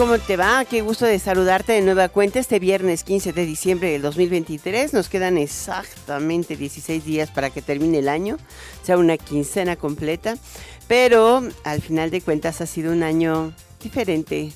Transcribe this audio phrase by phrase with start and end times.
[0.00, 0.64] ¿Cómo te va?
[0.64, 4.94] Qué gusto de saludarte de nueva cuenta este viernes 15 de diciembre del 2023.
[4.94, 8.36] Nos quedan exactamente 16 días para que termine el año,
[8.82, 10.38] o sea, una quincena completa.
[10.88, 14.52] Pero al final de cuentas ha sido un año diferente.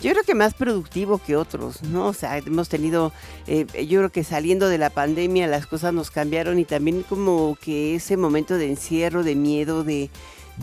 [0.00, 2.06] Yo creo que más productivo que otros, ¿no?
[2.06, 3.12] O sea, hemos tenido,
[3.46, 7.58] eh, yo creo que saliendo de la pandemia las cosas nos cambiaron y también como
[7.60, 10.08] que ese momento de encierro, de miedo, de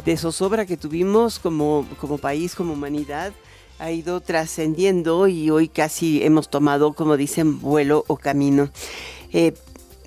[0.05, 3.33] de zozobra que tuvimos como, como país, como humanidad,
[3.79, 8.69] ha ido trascendiendo y hoy casi hemos tomado, como dicen, vuelo o camino.
[9.33, 9.53] Eh,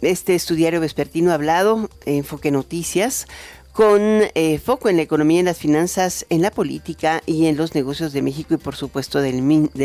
[0.02, 3.26] este estudiario vespertino ha hablado, Enfoque Noticias,
[3.72, 4.00] con
[4.34, 8.12] eh, foco en la economía, en las finanzas, en la política y en los negocios
[8.12, 9.42] de México y por supuesto del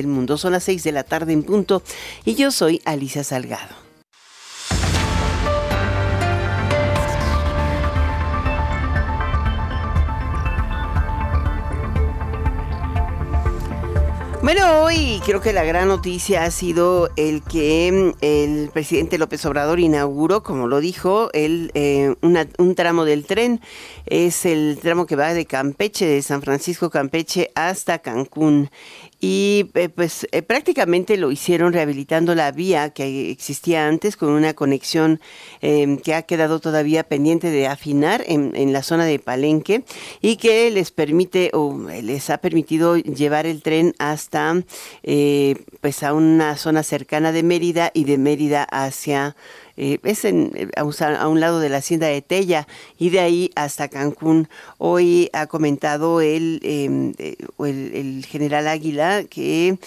[0.08, 0.38] mundo.
[0.38, 1.84] Son las seis de la tarde en punto
[2.24, 3.85] y yo soy Alicia Salgado.
[14.46, 19.44] Bueno, hoy creo que la gran noticia ha sido el que mm, el presidente López
[19.48, 23.60] Obrador inauguró, como lo dijo, el, eh, un tramo del tren.
[24.06, 28.70] Es el tramo que va de Campeche, de San Francisco Campeche hasta Cancún
[29.20, 34.54] y eh, pues eh, prácticamente lo hicieron rehabilitando la vía que existía antes con una
[34.54, 35.20] conexión
[35.62, 39.84] em, que ha quedado todavía pendiente de afinar en, en, la zona de Palenque
[40.22, 44.64] y que les permite o les ha permitido llevar el tren hasta
[45.04, 49.36] eh, pues a una zona cercana de Mérida y de Mérida hacia
[49.78, 50.84] eh, es en, eh, a,
[51.28, 54.48] un, lado de la hacienda de Tella y de ahí hasta Cancún.
[54.78, 59.78] Hoy ha comentado el, em, eh, el, el, general Águila que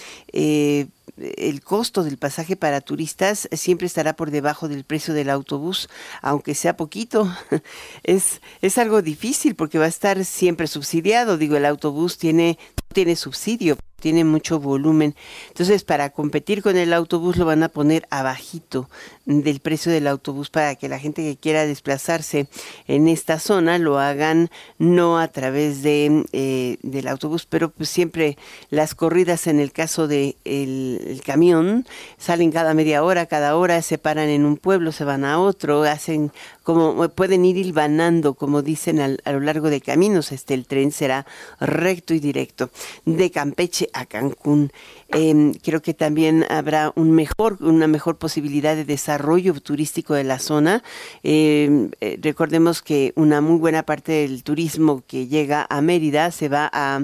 [1.37, 5.89] el costo del pasaje para turistas siempre estará por debajo del precio del autobús,
[6.23, 7.33] aunque sea poquito.
[8.05, 11.37] Es, es algo difícil porque va a estar siempre subsidiado.
[11.37, 12.59] Digo, el autobús tiene,
[12.99, 15.15] tiene subsidio, tiene mucho volumen.
[15.47, 18.89] Entonces, para competir con el autobús lo van a poner abajito
[19.25, 22.49] del precio del autobús para que la gente que quiera desplazarse
[22.87, 28.39] en esta zona lo hagan no a través de eh, del autobús, pero pues siempre
[28.71, 33.99] las corridas en el caso de el, camión salen cada media hora, cada hora se
[33.99, 36.33] paran en un pueblo, se van a otro, hacen
[36.69, 40.33] como pueden ir hilvanando, como dicen a lo largo de caminos.
[40.33, 41.25] Este el tren será
[41.61, 42.69] recto y directo
[43.07, 44.71] de Campeche a Cancún.
[45.11, 50.39] Em, creo que también habrá un mejor, una mejor posibilidad de desarrollo turístico de la
[50.39, 50.83] zona.
[51.23, 56.51] Em, eh, recordemos que una muy buena parte del turismo que llega a Mérida se
[56.51, 57.01] va a,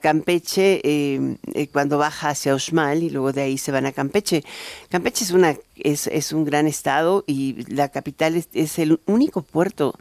[0.00, 4.42] Campeche em, eh, cuando baja hacia Oxmal y luego de ahí se van a Campeche.
[4.88, 9.94] Campeche es una es, es un gran estado y la capital es el único puerto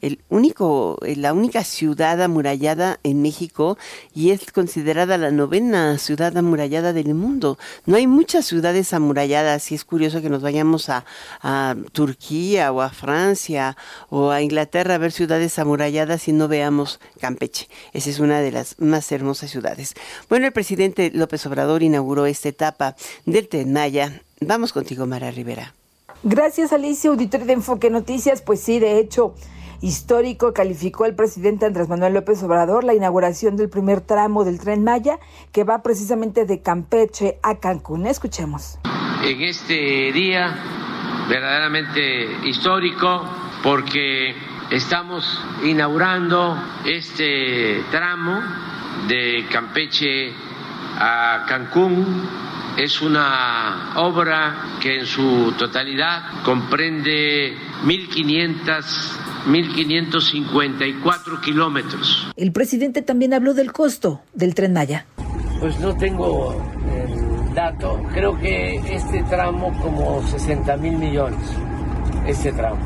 [0.00, 3.78] el único, eh, la única ciudad amurallada en México
[4.14, 7.58] y es considerada la novena ciudad amurallada del mundo.
[7.86, 11.04] No hay muchas ciudades amuralladas y es curioso que nos vayamos a,
[11.42, 13.76] a Turquía o a Francia
[14.08, 17.68] o a Inglaterra a ver ciudades amuralladas y no veamos Campeche.
[17.92, 19.94] Esa es una de las más hermosas ciudades.
[20.28, 22.96] Bueno, el presidente López Obrador inauguró esta etapa
[23.26, 24.22] del Tenaya.
[24.40, 25.74] Vamos contigo, Mara Rivera.
[26.22, 28.42] Gracias, Alicia, auditor de Enfoque Noticias.
[28.42, 29.34] Pues sí, de hecho,
[29.80, 34.84] histórico calificó el presidente Andrés Manuel López Obrador la inauguración del primer tramo del tren
[34.84, 35.18] Maya
[35.52, 38.06] que va precisamente de Campeche a Cancún.
[38.06, 38.78] Escuchemos.
[39.24, 40.54] En este día
[41.28, 43.22] verdaderamente histórico
[43.62, 44.34] porque
[44.70, 48.40] estamos inaugurando este tramo
[49.08, 50.32] de Campeche
[50.98, 52.28] a Cancún
[52.76, 62.28] es una obra que en su totalidad comprende 1.500 1.554 kilómetros.
[62.36, 65.06] El presidente también habló del costo del tren Maya.
[65.60, 66.54] Pues no tengo
[66.86, 68.02] el dato.
[68.12, 71.40] Creo que este tramo como 60 mil millones.
[72.26, 72.78] Este tramo.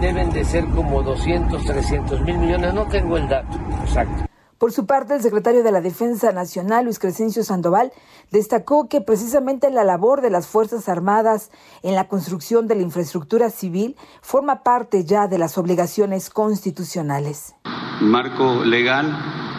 [0.00, 2.74] Deben de ser como 200, 300 mil millones.
[2.74, 4.31] No tengo el dato exacto.
[4.62, 7.90] Por su parte, el secretario de la Defensa Nacional, Luis Crescencio Sandoval,
[8.30, 11.50] destacó que precisamente la labor de las Fuerzas Armadas
[11.82, 17.56] en la construcción de la infraestructura civil forma parte ya de las obligaciones constitucionales.
[18.02, 19.10] Marco legal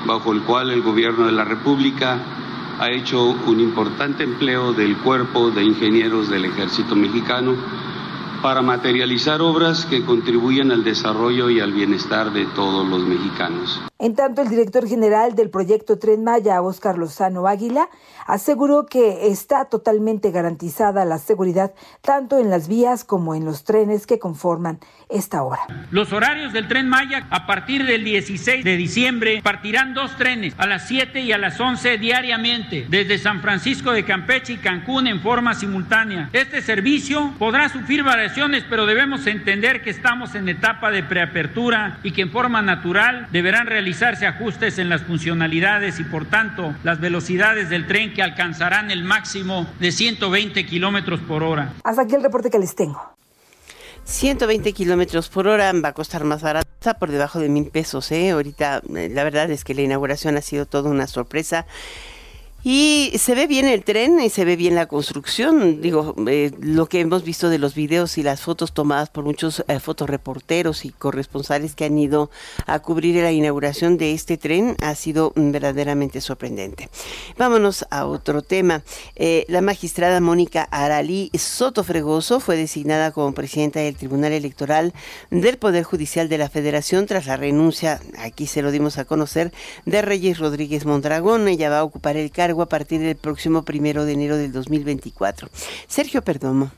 [0.08, 2.22] bajo el cual el gobierno de la República
[2.80, 7.58] ha hecho un importante empleo del cuerpo de ingenieros del ejército mexicano
[8.44, 13.82] para materializar obras que contribuyen al desarrollo y al bienestar de todos los mexicanos.
[14.00, 17.88] En tanto, el director general del proyecto Tren Maya, Oscar Lozano Águila,
[18.28, 24.06] aseguró que está totalmente garantizada la seguridad tanto en las vías como en los trenes
[24.06, 25.62] que conforman esta hora.
[25.92, 30.68] Los horarios del tren Maya a partir del 16 de diciembre partirán dos trenes a
[30.68, 35.22] las 7 y a las 11 diariamente desde San Francisco de Campeche y Cancún en
[35.22, 36.30] forma simultánea.
[36.34, 38.04] Este servicio podrá sufrir
[38.68, 43.68] pero debemos entender que estamos en etapa de preapertura y que en forma natural deberán
[43.68, 49.04] realizarse ajustes en las funcionalidades y por tanto las velocidades del tren que alcanzarán el
[49.04, 51.74] máximo de 120 kilómetros por hora.
[51.84, 53.00] Hasta aquí el reporte que les tengo.
[54.06, 58.12] 120 kilómetros por hora va a costar más barata, por debajo de mil pesos.
[58.12, 58.32] ¿eh?
[58.32, 61.66] Ahorita, eh, la verdad es que la inauguración ha sido toda una sorpresa.
[62.66, 65.82] Y se ve bien el tren y se ve bien la construcción.
[65.82, 69.66] Digo, eh, lo que hemos visto de los videos y las fotos tomadas por muchos
[69.68, 72.32] eh, fotoreporteros y corresponsales que han ido
[72.66, 76.88] a cubrir la inauguración de este tren ha sido verdaderamente sorprendente.
[77.38, 78.82] Vámonos a otro tema.
[79.18, 84.94] Eh, la magistrada Mónica Aralí Soto Fregoso fue designada como presidenta del Tribunal Electoral
[85.32, 89.52] del Poder Judicial de la Federación tras la renuncia, aquí se lo dimos a conocer,
[89.86, 91.50] de Reyes Rodríguez Mondragón.
[91.50, 95.50] Ella va a ocupar el cargo a partir del próximo primero de enero del 2024.
[95.88, 96.72] Sergio Perdomo.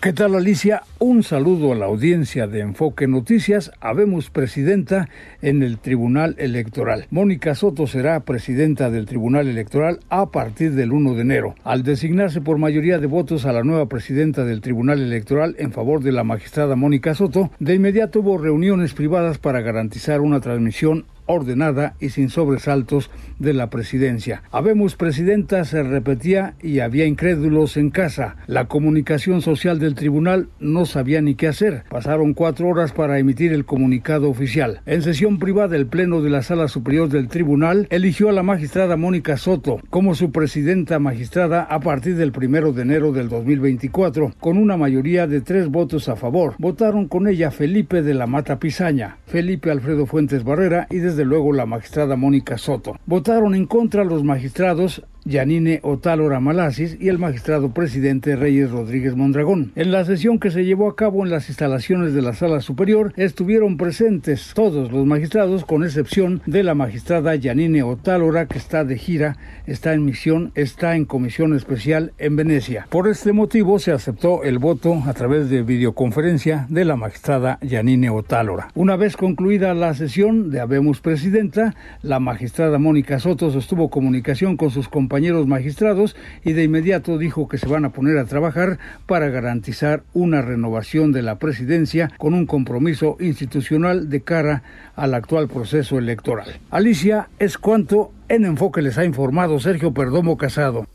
[0.00, 0.82] ¿Qué tal Alicia?
[0.98, 3.70] Un saludo a la audiencia de Enfoque Noticias.
[3.80, 5.08] Habemos presidenta
[5.40, 7.06] en el Tribunal Electoral.
[7.10, 11.54] Mónica Soto será presidenta del Tribunal Electoral a partir del 1 de enero.
[11.64, 16.02] Al designarse por mayoría de votos a la nueva presidenta del Tribunal Electoral en favor
[16.02, 21.94] de la magistrada Mónica Soto, de inmediato hubo reuniones privadas para garantizar una transmisión ordenada
[22.00, 24.42] y sin sobresaltos de la presidencia.
[24.50, 28.36] Habemos presidenta se repetía y había incrédulos en casa.
[28.46, 31.84] La comunicación social del tribunal no sabía ni qué hacer.
[31.88, 34.80] Pasaron cuatro horas para emitir el comunicado oficial.
[34.86, 38.96] En sesión privada, el Pleno de la Sala Superior del Tribunal eligió a la magistrada
[38.96, 44.58] Mónica Soto como su presidenta magistrada a partir del primero de enero del 2024, con
[44.58, 46.54] una mayoría de tres votos a favor.
[46.58, 51.52] Votaron con ella Felipe de la Mata Pizaña, Felipe Alfredo Fuentes Barrera y desde luego
[51.52, 52.96] la magistrada Mónica Soto.
[53.06, 59.72] Votaron en contra los magistrados Yanine Otálora Malasis y el magistrado presidente Reyes Rodríguez Mondragón.
[59.74, 63.12] En la sesión que se llevó a cabo en las instalaciones de la sala superior
[63.16, 68.98] estuvieron presentes todos los magistrados con excepción de la magistrada Yanine Otálora que está de
[68.98, 69.36] gira,
[69.66, 72.86] está en misión, está en comisión especial en Venecia.
[72.88, 78.10] Por este motivo se aceptó el voto a través de videoconferencia de la magistrada Yanine
[78.10, 78.68] Otálora.
[78.76, 84.70] Una vez concluida la sesión de Habemos Presidenta, la magistrada Mónica Soto sostuvo comunicación con
[84.70, 86.14] sus compañeros compañeros magistrados
[86.44, 91.10] y de inmediato dijo que se van a poner a trabajar para garantizar una renovación
[91.10, 94.62] de la presidencia con un compromiso institucional de cara
[94.94, 96.60] al actual proceso electoral.
[96.70, 100.86] Alicia, es cuanto en enfoque les ha informado Sergio Perdomo Casado.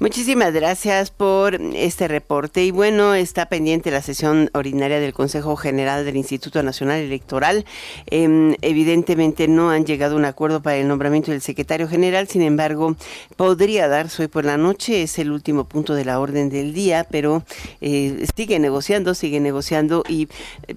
[0.00, 2.64] Muchísimas gracias por este reporte.
[2.64, 7.64] Y bueno, está pendiente la sesión ordinaria del Consejo General del Instituto Nacional Electoral.
[8.06, 12.42] Em, evidentemente no han llegado a un acuerdo para el nombramiento del secretario general, sin
[12.42, 12.96] embargo,
[13.36, 15.02] podría darse hoy por la noche.
[15.02, 17.44] Es el último punto de la orden del día, pero
[17.80, 20.02] eh, sigue negociando, sigue negociando.
[20.08, 20.28] Y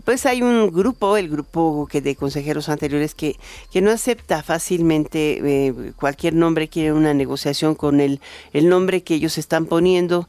[0.05, 3.35] pues hay un grupo, el grupo que de consejeros anteriores, que,
[3.71, 8.21] que no acepta fácilmente eh, cualquier nombre, quiere una negociación con el,
[8.53, 10.27] el nombre que ellos están poniendo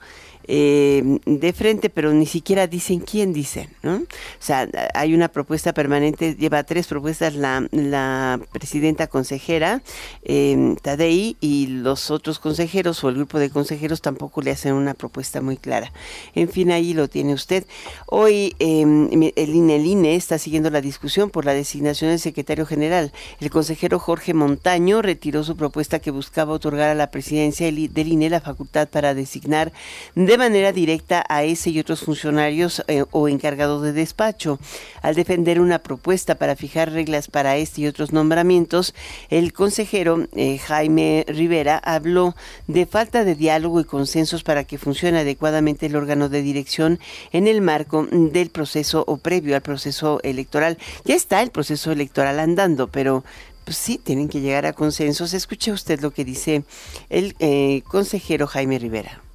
[0.50, 3.96] eh, de frente, pero ni siquiera dicen quién dicen, ¿no?
[3.96, 4.06] O
[4.38, 9.82] sea, hay una propuesta permanente, lleva tres propuestas la, la presidenta consejera,
[10.22, 14.94] eh, Tadei, y los otros consejeros o el grupo de consejeros tampoco le hacen una
[14.94, 15.92] propuesta muy clara.
[16.34, 17.66] En fin, ahí lo tiene usted.
[18.06, 22.64] Hoy em, el INE, el INE está siguiendo la discusión por la designación del secretario
[22.64, 23.12] general.
[23.38, 28.30] El consejero Jorge Montaño retiró su propuesta que buscaba otorgar a la presidencia del INE
[28.30, 29.72] la facultad para designar
[30.14, 34.58] de manera directa a ese y otros funcionarios eh, o encargados de despacho.
[35.02, 38.94] Al defender una propuesta para fijar reglas para este y otros nombramientos,
[39.28, 42.34] el consejero eh, Jaime Rivera habló
[42.66, 46.98] de falta de diálogo y consensos para que funcione adecuadamente el órgano de dirección
[47.32, 50.78] en el marco del proceso o previo al proceso electoral.
[51.04, 53.24] Ya está el proceso electoral andando, pero
[53.64, 55.34] pues sí, tienen que llegar a consensos.
[55.34, 56.64] Escuche usted lo que dice
[57.10, 59.27] el eh, consejero Jaime Rivera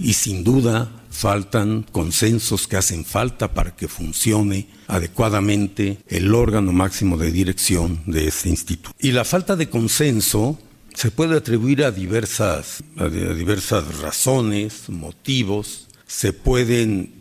[0.00, 7.18] y sin duda faltan consensos que hacen falta para que funcione adecuadamente el órgano máximo
[7.18, 8.96] de dirección de este instituto.
[8.98, 10.58] Y la falta de consenso
[10.94, 17.12] se puede atribuir a diversas, a diversas razones, motivos, se pueden,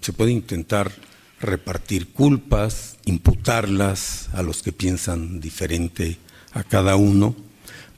[0.00, 0.92] se puede intentar
[1.40, 6.18] repartir culpas, imputarlas a los que piensan diferente
[6.52, 7.34] a cada uno,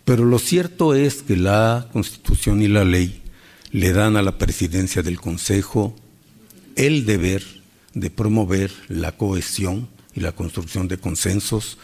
[0.04, 3.22] pero lo cierto es que la Constitución y la ley
[3.70, 5.94] le dan a la presidencia del Consejo
[6.76, 7.42] el deber
[7.94, 11.78] de promover la cohesión y la construcción de consensos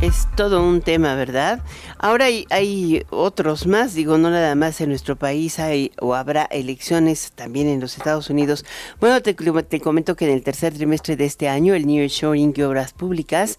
[0.00, 1.62] es todo un tema, ¿verdad?
[1.98, 7.32] Ahora hay, otros más, digo, no nada más en nuestro país hay o habrá elecciones
[7.34, 8.64] también en los Estados Unidos.
[9.00, 12.62] Bueno, te, comento que en el tercer trimestre de este año el New Shoring y
[12.62, 13.56] Obras Públicas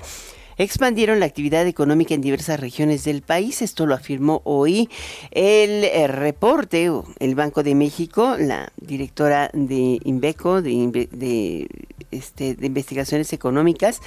[0.57, 3.61] expandieron la actividad económica en diversas regiones del país.
[3.61, 4.89] Esto lo afirmó hoy
[5.31, 11.67] el, eh, reporte, el Banco de México, la directora de Inveco, de, de
[12.11, 14.01] este, de Investigaciones Económicas,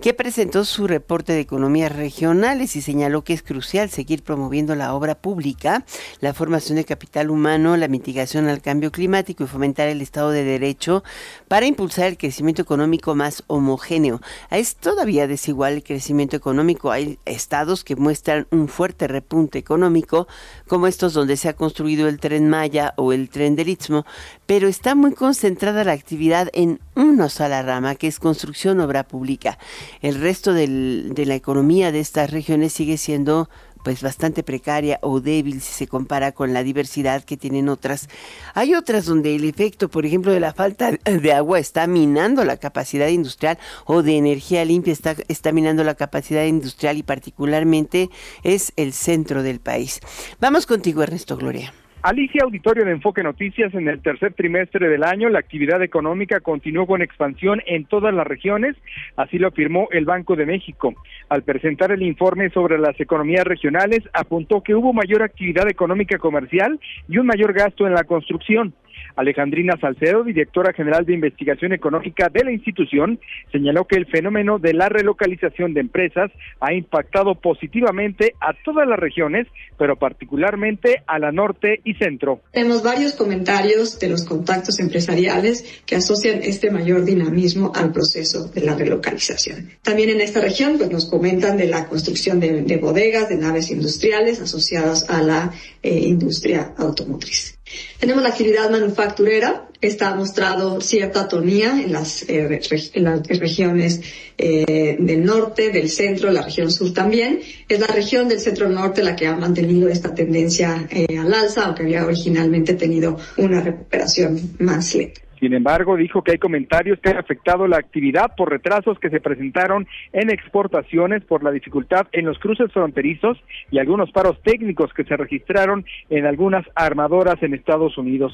[0.00, 4.94] que presentó su reporte de economías regionales y señaló que es crucial seguir promoviendo la
[4.94, 5.84] obra pública,
[6.20, 10.44] la formación de capital humano, la mitigación al cambio climático y fomentar el Estado de
[10.44, 11.04] Derecho
[11.48, 14.20] para impulsar el crecimiento económico más homogéneo.
[14.50, 16.90] Es todavía desigual el crecimiento económico.
[16.90, 20.26] Hay estados que muestran un fuerte repunte económico,
[20.68, 24.04] como estos donde se ha construido el tren Maya o el tren del Istmo,
[24.46, 29.58] pero está muy concentrada la actividad en una sola rama, que es construcción obra pública.
[30.02, 33.48] El resto de la economía de estas regiones sigue siendo
[33.84, 38.08] pues bastante precaria o débil si se compara con la diversidad que tienen otras.
[38.54, 42.56] Hay otras donde el efecto, por ejemplo, de la falta de agua está minando la
[42.56, 48.10] capacidad industrial o de energía limpia está, está minando la capacidad industrial y particularmente
[48.42, 50.00] es el centro del país.
[50.40, 51.74] Vamos contigo, Ernesto Gloria.
[52.04, 56.86] Alicia Auditorio de Enfoque Noticias, en el tercer trimestre del año la actividad económica continuó
[56.86, 58.76] con expansión en todas las regiones,
[59.16, 60.92] así lo afirmó el Banco de México.
[61.30, 66.78] Al presentar el informe sobre las economías regionales, apuntó que hubo mayor actividad económica comercial
[67.08, 68.74] y un mayor gasto en la construcción.
[69.16, 73.18] Alejandrina Salcedo, directora general de investigación económica de la institución,
[73.52, 76.30] señaló que el fenómeno de la relocalización de empresas
[76.60, 79.46] ha impactado positivamente a todas las regiones,
[79.78, 82.40] pero particularmente a la norte y centro.
[82.52, 88.62] Tenemos varios comentarios de los contactos empresariales que asocian este mayor dinamismo al proceso de
[88.62, 89.70] la relocalización.
[89.82, 94.40] También en esta región pues, nos comentan de la construcción de, bodegas, de naves industriales
[94.40, 95.52] asociadas a la
[95.82, 97.53] eh, industria automotriz.
[97.98, 99.68] Tenemos la actividad manufacturera.
[99.80, 102.60] Esta ha mostrado cierta tonía en las, eh,
[102.94, 104.00] las regiones
[104.38, 107.40] eh, del norte, del centro, la región sur también.
[107.68, 111.64] Es la región del centro norte la que ha mantenido esta tendencia eh, al alza,
[111.64, 115.23] aunque había originalmente tenido una recuperación más lenta.
[115.40, 119.20] Sin embargo, dijo que hay comentarios que han afectado la actividad por retrasos que se
[119.20, 125.04] presentaron en exportaciones por la dificultad en los cruces fronterizos y algunos paros técnicos que
[125.04, 128.32] se registraron en algunas armadoras en Estados Unidos.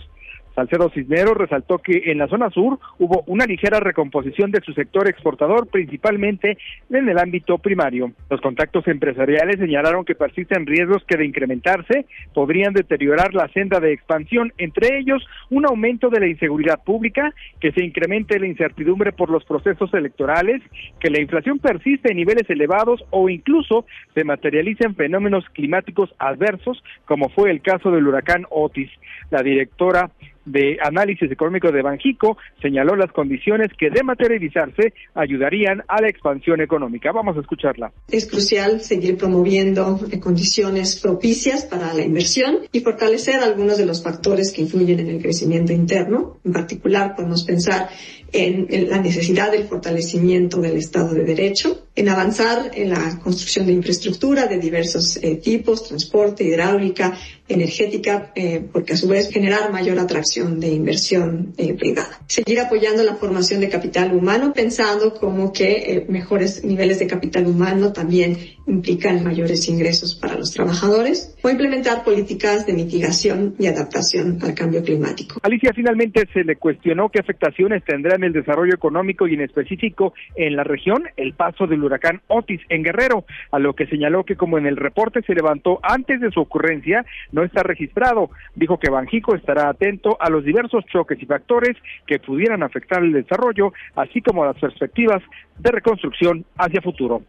[0.54, 5.09] Salcedo Cisneros resaltó que en la zona sur hubo una ligera recomposición de su sector
[5.09, 6.59] exportador, principalmente
[6.90, 8.12] en el ámbito primario.
[8.28, 13.92] Los contactos empresariales señalaron que persisten riesgos que de incrementarse podrían deteriorar la senda de
[13.92, 19.30] expansión, entre ellos un aumento de la inseguridad pública, que se incremente la incertidumbre por
[19.30, 20.62] los procesos electorales,
[20.99, 27.28] que la inflación persiste en niveles elevados o incluso se materialicen fenómenos climáticos adversos, como
[27.30, 28.90] fue el caso del huracán Otis.
[29.30, 30.11] La directora
[30.50, 36.61] de Análisis Económico de Banjico señaló las condiciones que de materializarse ayudarían a la expansión
[36.61, 37.12] económica.
[37.12, 37.92] Vamos a escucharla.
[38.09, 44.52] Es crucial seguir promoviendo condiciones propicias para la inversión y fortalecer algunos de los factores
[44.52, 46.38] que influyen en el crecimiento interno.
[46.45, 47.88] En particular, podemos pensar
[48.33, 53.73] en, la necesidad del fortalecimiento del Estado de Derecho, en avanzar en la construcción de
[53.73, 57.16] infraestructura de diversos eh, tipos, transporte, hidráulica,
[57.50, 62.21] energética, eh, porque a su vez generar mayor atracción de inversión eh, privada.
[62.26, 67.92] Seguir apoyando la formación de capital humano, pensando como que mejores niveles de capital humano
[67.92, 74.54] también implican mayores ingresos para los trabajadores, o implementar políticas de mitigación y adaptación al
[74.54, 75.40] cambio climático.
[75.42, 80.14] Alicia, finalmente se le cuestionó qué afectaciones tendrá en el desarrollo económico y en específico
[80.37, 84.37] en la región el paso del huracán Otis en Guerrero, a lo que señaló que
[84.37, 88.30] como en el reporte se levantó antes de su ocurrencia, no está registrado.
[88.54, 93.12] Dijo que Banjico estará atento a los diversos choques y factores que pudieran afectar el
[93.12, 95.23] desarrollo, así como las perspectivas
[95.59, 97.23] de reconstrucción hacia futuro.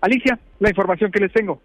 [0.00, 1.60] Alicia, la información que les tengo.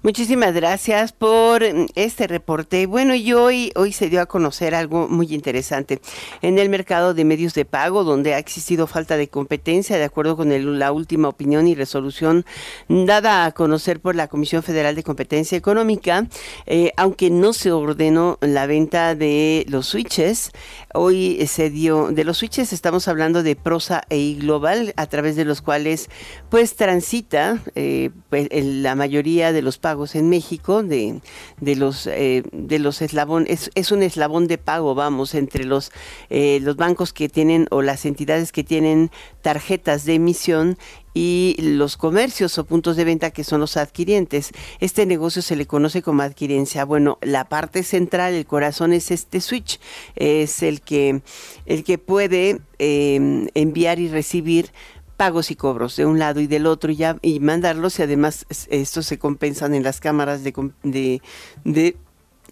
[0.00, 2.86] Muchísimas gracias por mm, este reporte.
[2.86, 6.00] Bueno, y hoy, hoy se dio a conocer algo muy interesante
[6.40, 10.36] en el mercado de medios de pago, donde ha existido falta de competencia, de acuerdo
[10.36, 12.46] con la última opinión y resolución
[12.88, 16.28] dada a conocer por la Comisión Federal de Competencia Económica,
[16.66, 20.52] eh, aunque no se ordenó la venta de los switches,
[20.94, 25.44] hoy se dio, de los switches estamos hablando de Prosa e Global, a través de
[25.44, 26.08] los cuales
[26.50, 31.20] pues transita eh, pues, la mayoría de los pagos en México de,
[31.60, 35.90] de los eh, de los es, es, un eslabón de pago vamos entre los
[36.30, 39.10] eh, los bancos que tienen o las entidades que tienen
[39.42, 40.78] tarjetas de emisión
[41.14, 44.52] y los comercios o puntos de venta que son los adquirientes.
[44.78, 46.84] Este negocio se le conoce como adquirencia.
[46.84, 49.80] Bueno, la parte central, el corazón es este switch,
[50.14, 51.22] es el que
[51.66, 54.70] el que puede eh, enviar y recibir
[55.18, 58.46] pagos y cobros de un lado y del otro y, ya, y mandarlos y además
[58.70, 61.20] estos se compensan en las cámaras de, de,
[61.64, 61.96] de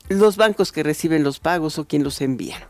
[0.09, 2.69] los bancos que reciben los pagos o quien los envía.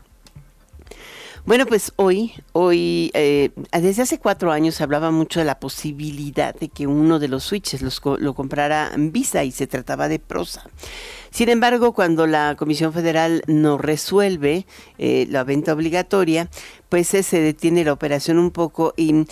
[1.47, 6.53] Bueno, pues hoy, hoy, eh, desde hace cuatro años se hablaba mucho de la posibilidad
[6.53, 10.69] de que uno de los switches los, lo comprara Visa y se trataba de prosa.
[11.31, 14.65] Sin embargo, cuando la Comisión Federal no resuelve
[14.97, 16.49] eh, la venta obligatoria,
[16.89, 19.25] pues se detiene la operación un poco y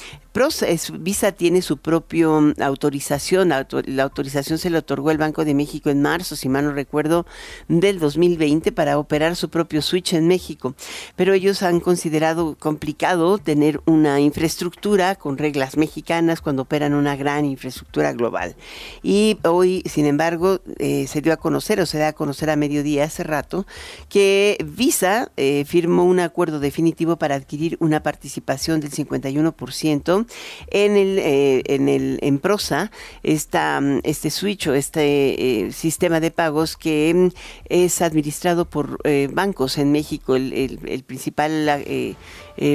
[1.00, 3.50] Visa tiene su propia mm, autorización.
[3.50, 7.26] La autorización se le otorgó el Banco de México en marzo, si mal no recuerdo,
[7.70, 10.76] del 2020 para operar su propio switch en México.
[11.16, 17.46] Pero ellos han considerado complicado tener una infraestructura con reglas mexicanas cuando operan una gran
[17.46, 18.58] infraestructura global.
[19.04, 23.06] Y hoy, sin embargo, eh, se dio a conocer se da a conocer a mediodía
[23.06, 23.66] hace rato
[24.10, 30.26] que Visa eh, firmó un acuerdo definitivo para adquirir una participación del 51%
[30.68, 32.92] en el, eh, en el en Prosa
[33.24, 37.28] está este switch este eh, sistema de pagos que mm,
[37.70, 40.36] es administrado por eh, bancos en México.
[40.36, 41.70] El, el, principal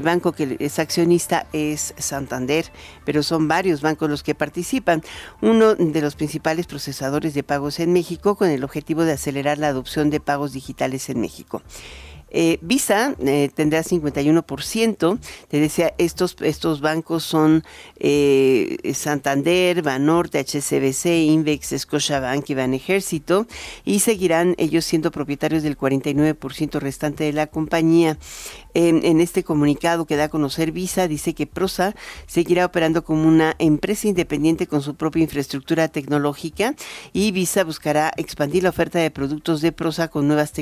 [0.02, 2.66] banco que es accionista es Santander,
[3.04, 5.02] pero son varios bancos los que participan.
[5.40, 9.68] Uno de los principales procesadores de pagos en México con el objetivo de acelerar la
[9.68, 11.62] adopción de pagos digitales en México.
[12.30, 15.18] Eh, Visa eh, tendrá 51%.
[15.48, 17.64] Te decía, estos, estos bancos son
[17.98, 23.46] eh, Santander, Banorte, HCBC, Invex, Scotiabank y Ejército
[23.84, 28.18] y seguirán ellos siendo propietarios del 49% restante de la compañía.
[28.72, 33.56] En, este comunicado que da a conocer Visa, dice que Prosa seguirá operando como una
[33.58, 36.76] empresa independiente con su propia infraestructura tecnológica
[37.12, 40.52] y Visa buscará expandir la oferta de productos de Prosa con nuevas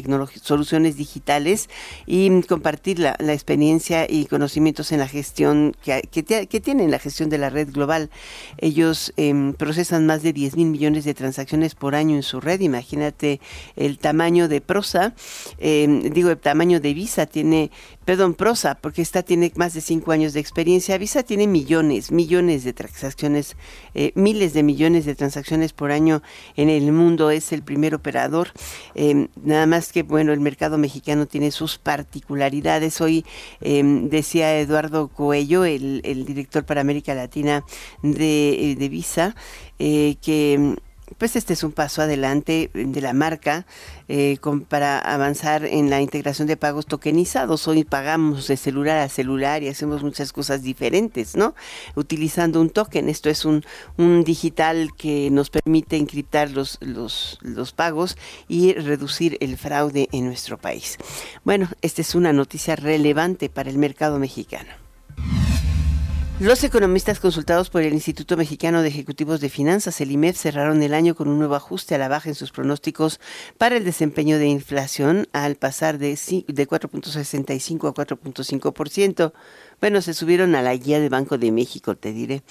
[0.43, 1.58] soluciones digitales
[2.07, 7.39] y compartir la, experiencia y conocimientos en la gestión que, que, tienen la gestión de
[7.39, 8.11] la red global.
[8.59, 12.61] Ellos em, procesan más de 10 mil millones de transacciones por año en su red.
[12.61, 13.41] Imagínate
[13.77, 15.15] el tamaño de Prosa,
[15.59, 17.71] em, digo, el tamaño de Visa tiene
[18.09, 20.97] perdón, Prosa, porque esta tiene más de cinco años de experiencia.
[20.97, 23.55] Visa tiene millones, millones de transacciones,
[23.93, 26.23] eh, miles de millones de transacciones por año
[26.57, 27.31] en el mundo.
[27.31, 28.49] Es el primer operador.
[28.95, 32.99] Em, nada más que, bueno, el mercado mexicano tiene sus particularidades.
[33.03, 33.27] Hoy
[33.61, 37.63] em, decía Eduardo Coello, el, director para América Latina
[38.03, 39.37] de, de Visa,
[39.79, 40.79] eh, que
[41.19, 43.67] pues este es un paso adelante de la marca
[44.09, 47.67] eh, para avanzar en la integración de pagos tokenizados.
[47.69, 51.55] Hoy pagamos de celular a celular y hacemos muchas cosas diferentes, ¿no?
[51.97, 53.09] Utilizando un token.
[53.09, 53.65] Esto es un,
[53.97, 60.27] un digital que nos permite encriptar los, los, los pagos y reducir el fraude en
[60.27, 60.97] nuestro país.
[61.45, 64.88] Bueno, esta es una noticia relevante para el mercado mexicano.
[66.41, 70.95] Los economistas consultados por el Instituto Mexicano de Ejecutivos de Finanzas, el IMEF, cerraron el
[70.95, 73.19] año con un nuevo ajuste a la baja en sus pronósticos
[73.59, 79.33] para el desempeño de inflación al pasar de, de 4.65 a 4.5%.
[79.81, 82.43] Bueno, se subieron a la guía de Banco de México, te diré.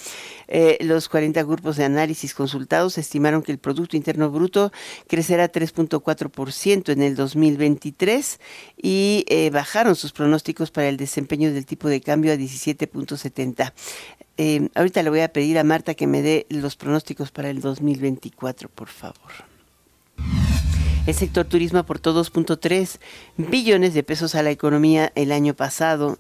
[0.48, 4.72] Eh, los 40 grupos de análisis consultados estimaron que el Producto Interno Bruto
[5.08, 8.40] crecerá 3.4% en el 2023
[8.82, 13.74] y eh, bajaron sus pronósticos para el desempeño del tipo de cambio a 17.70.
[14.38, 17.60] Eh, ahorita le voy a pedir a Marta que me dé los pronósticos para el
[17.60, 19.32] 2024, por favor.
[21.08, 23.00] El sector turismo aportó 2.3
[23.38, 26.20] billones de pesos a la economía el año pasado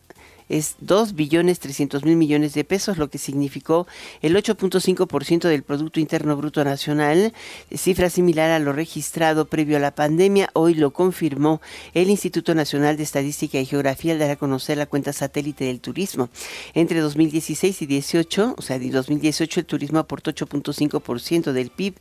[0.50, 3.88] es 2 billones 300 mil millones de pesos, lo que significó
[4.22, 7.34] el 8.5% del Producto Interno Bruto Nacional,
[7.76, 10.50] cifra similar a lo registrado previo a la pandemia.
[10.54, 11.62] Hoy lo confirmó
[11.94, 15.80] el Instituto Nacional de Estadística y Geografía al dar a conocer la cuenta satélite del
[15.80, 16.30] turismo.
[16.74, 21.96] Entre 2016 y 18, o sea, en 2018 el turismo aportó 8.5% del PIB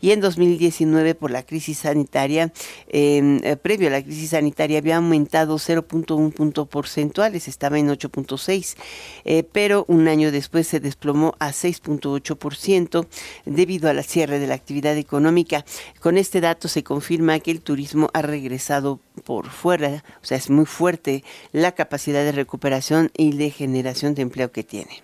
[0.00, 2.52] y en 2019 por la crisis sanitaria,
[2.88, 8.76] eh, previo a la crisis sanitaria había aumentado 0.1 punto porcentuales, estaba en 8.6,
[9.24, 13.06] eh, pero un año después se desplomó a 6.8%
[13.44, 15.64] debido al cierre de la actividad económica.
[16.00, 20.50] Con este dato se confirma que el turismo ha regresado por fuera, o sea, es
[20.50, 25.02] muy fuerte la capacidad de recuperación y de generación de empleo que tiene.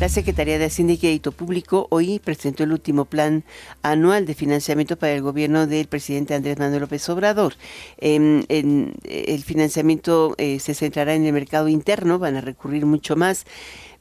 [0.00, 3.42] La Secretaría de Hacienda y Crédito Público hoy presentó el último plan
[3.82, 7.54] anual de financiamiento para el gobierno del presidente Andrés Manuel López Obrador.
[7.96, 13.44] Em, el financiamiento eh, se centrará en el mercado interno, van a recurrir mucho más,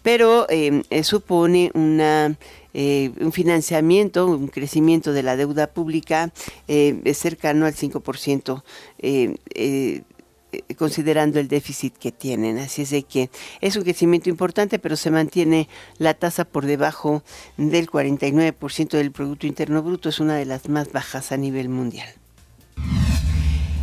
[0.03, 2.37] pero em, eh, supone una
[2.75, 6.31] eh, un financiamiento, un crecimiento de la deuda pública
[6.67, 8.63] cercano al 5%.
[8.99, 10.03] Eh,
[10.77, 12.57] considerando el déficit que tienen.
[12.57, 13.29] Así es de que
[13.61, 15.67] es un crecimiento importante, pero se mantiene
[15.97, 17.23] la tasa por debajo
[17.57, 20.09] del 49% del Producto Interno Bruto.
[20.09, 22.09] Es una de las más bajas a nivel mundial.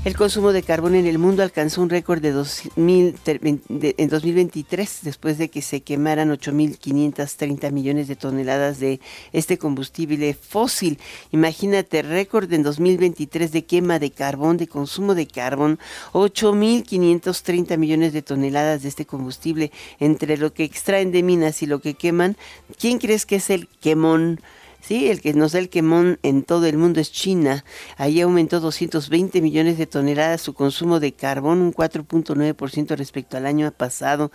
[0.05, 5.39] El consumo de carbón en el mundo alcanzó un récord de, 2000, en 2023 después
[5.39, 9.01] de que se quemaran 8.530 millones de toneladas de
[9.33, 10.99] este combustible fósil.
[11.33, 15.79] Imagínate, récord en 2023 de quema de carbón, de consumo de carbón,
[16.13, 21.81] 8.530 millones de toneladas de este combustible entre lo que extraen de minas y lo
[21.81, 22.37] que queman.
[22.79, 24.39] ¿Quién crees que es el quemón?
[24.87, 27.65] Sí, el que nos da el quemón en todo el mundo es China.
[27.97, 33.73] Ahí aumentó 220 millones de toneladas su consumo de carbón, un 4.9% respecto al año
[33.73, 34.31] pasado.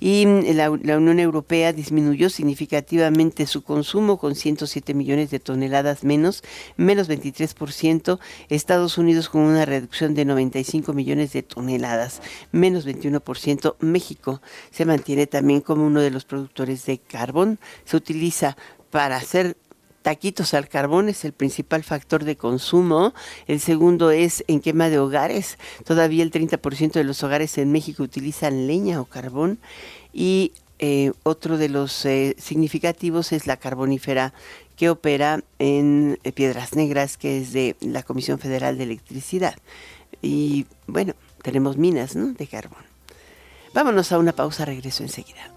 [0.00, 6.44] Y mm, la, Unión Europea disminuyó significativamente su consumo con 107 millones de toneladas menos,
[6.76, 8.18] menos 23%.
[8.50, 12.20] Estados Unidos con una reducción de 95 millones de toneladas,
[12.52, 13.76] menos 21%.
[13.80, 17.58] México se mantiene también como uno de los productores de carbón.
[17.86, 18.58] Se utiliza
[18.94, 19.56] para hacer
[20.04, 23.14] taquitos al carbón es el principal factor de consumo.
[23.46, 25.56] El segundo es en quema de hogares.
[25.84, 29.58] Todavía el 30% de los hogares en México utilizan leña o carbón.
[30.12, 34.34] Y eh, otro de los eh, significativos es la carbonífera
[34.76, 39.56] que opera en eh, Piedras Negras, que es de la Comisión Federal de Electricidad.
[40.20, 42.84] Y bueno, tenemos minas de carbón.
[43.72, 45.53] Vámonos a una pausa, regreso enseguida.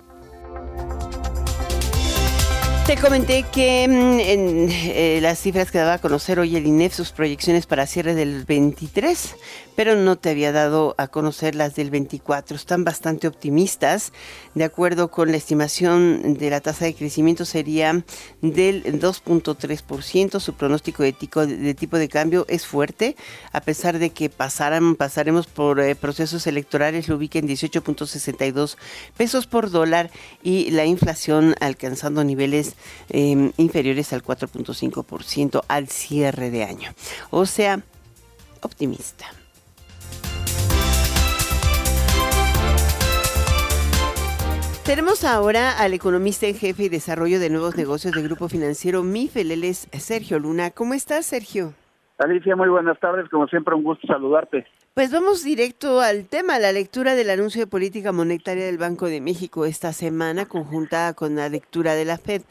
[2.88, 6.94] Te comenté que mm, en eh, las cifras que daba a conocer hoy el INEF,
[6.94, 9.36] sus proyecciones para cierre del 23,
[9.76, 12.56] pero no te había dado a conocer las del 24.
[12.56, 14.14] Están bastante optimistas.
[14.56, 18.06] De acuerdo con la estimación de la tasa de crecimiento sería
[18.42, 20.40] del 2.3%.
[20.40, 23.18] Su pronóstico de, de, tipo de cambio es fuerte,
[23.52, 28.78] a pesar de que pasaran, pasaremos por eh, procesos electorales, lo ubica en 18.62
[29.18, 30.10] pesos por dólar
[30.42, 32.77] y la inflación alcanzando niveles
[33.10, 36.92] em, inferiores al 4.5% al cierre de año.
[37.30, 37.82] O sea,
[38.62, 39.26] optimista.
[44.88, 49.52] Tenemos ahora al economista en jefe y desarrollo de nuevos negocios del Grupo Financiero MIFEL,
[49.52, 50.72] él es Sergio Luna.
[50.72, 51.74] ¿Cómo estás, Sergio?
[52.20, 54.66] Alicia, muy buenas tardes, como siempre un gusto saludarte.
[54.98, 59.22] Pues vamos directo al tema, la lectura del anuncio de política monetaria del Banco de
[59.22, 62.42] México esta semana, conjuntada con la lectura de la Fed.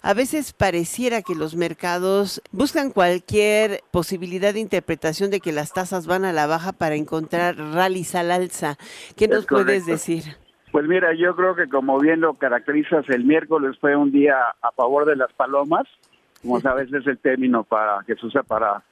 [0.00, 6.06] A veces pareciera que los mercados buscan cualquier posibilidad de interpretación de que las tasas
[6.06, 8.78] van a la baja para encontrar rallies al alza.
[9.14, 10.22] ¿Qué nos puedes decir?
[10.72, 14.72] Pues mira, yo creo que como bien lo caracterizas, el miércoles fue un día a
[14.72, 15.86] favor de las palomas,
[16.40, 18.82] como sabes es el término para que se usa para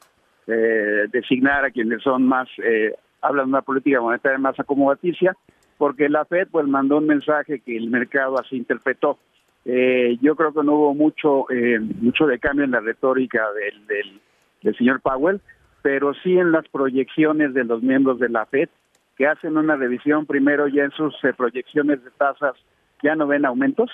[0.49, 5.37] eh, designar a quienes son más, eh, hablan de una política monetaria más acomodaticia,
[5.77, 9.19] porque la Fed pues mandó un mensaje que el mercado así interpretó.
[9.65, 13.87] Eh, yo creo que no hubo mucho eh, mucho de cambio en la retórica del,
[13.87, 14.21] del,
[14.63, 15.41] del señor Powell,
[15.83, 18.69] pero sí en las proyecciones de los miembros de la Fed,
[19.17, 22.55] que hacen una revisión primero ya en sus eh, proyecciones de tasas
[23.03, 23.91] ya no ven aumentos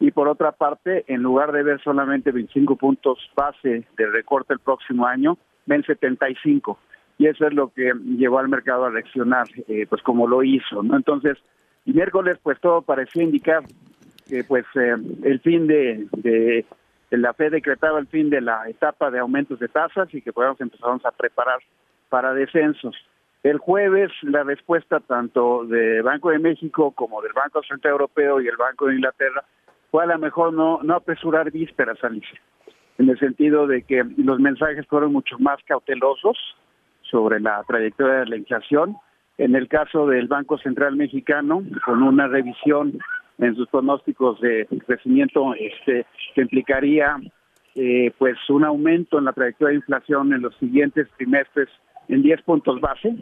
[0.00, 4.58] y por otra parte, en lugar de ver solamente 25 puntos base de recorte el
[4.58, 6.78] próximo año, ven 75
[7.18, 10.82] y eso es lo que llevó al mercado a reaccionar eh, pues como lo hizo,
[10.82, 10.96] ¿no?
[10.96, 11.38] Entonces,
[11.84, 13.62] y miércoles pues todo parecía indicar
[14.28, 16.64] que pues eh, el fin de, de,
[17.10, 20.60] la Fed decretaba el fin de la etapa de aumentos de tasas y que podemos
[20.60, 21.60] empezar a preparar
[22.08, 22.96] para descensos.
[23.42, 28.48] El jueves la respuesta tanto del Banco de México como del Banco Central Europeo y
[28.48, 29.44] el Banco de Inglaterra
[29.90, 32.40] fue a lo mejor no, no apresurar vísperas, Alicia,
[32.98, 36.36] en el sentido de que los mensajes fueron mucho más cautelosos
[37.02, 38.96] sobre la trayectoria de la inflación.
[39.38, 42.98] En el caso del Banco Central Mexicano, con una revisión
[43.38, 47.16] en sus pronósticos de crecimiento este, que implicaría
[47.74, 51.68] eh, pues un aumento en la trayectoria de inflación en los siguientes trimestres
[52.08, 53.16] en 10 puntos base,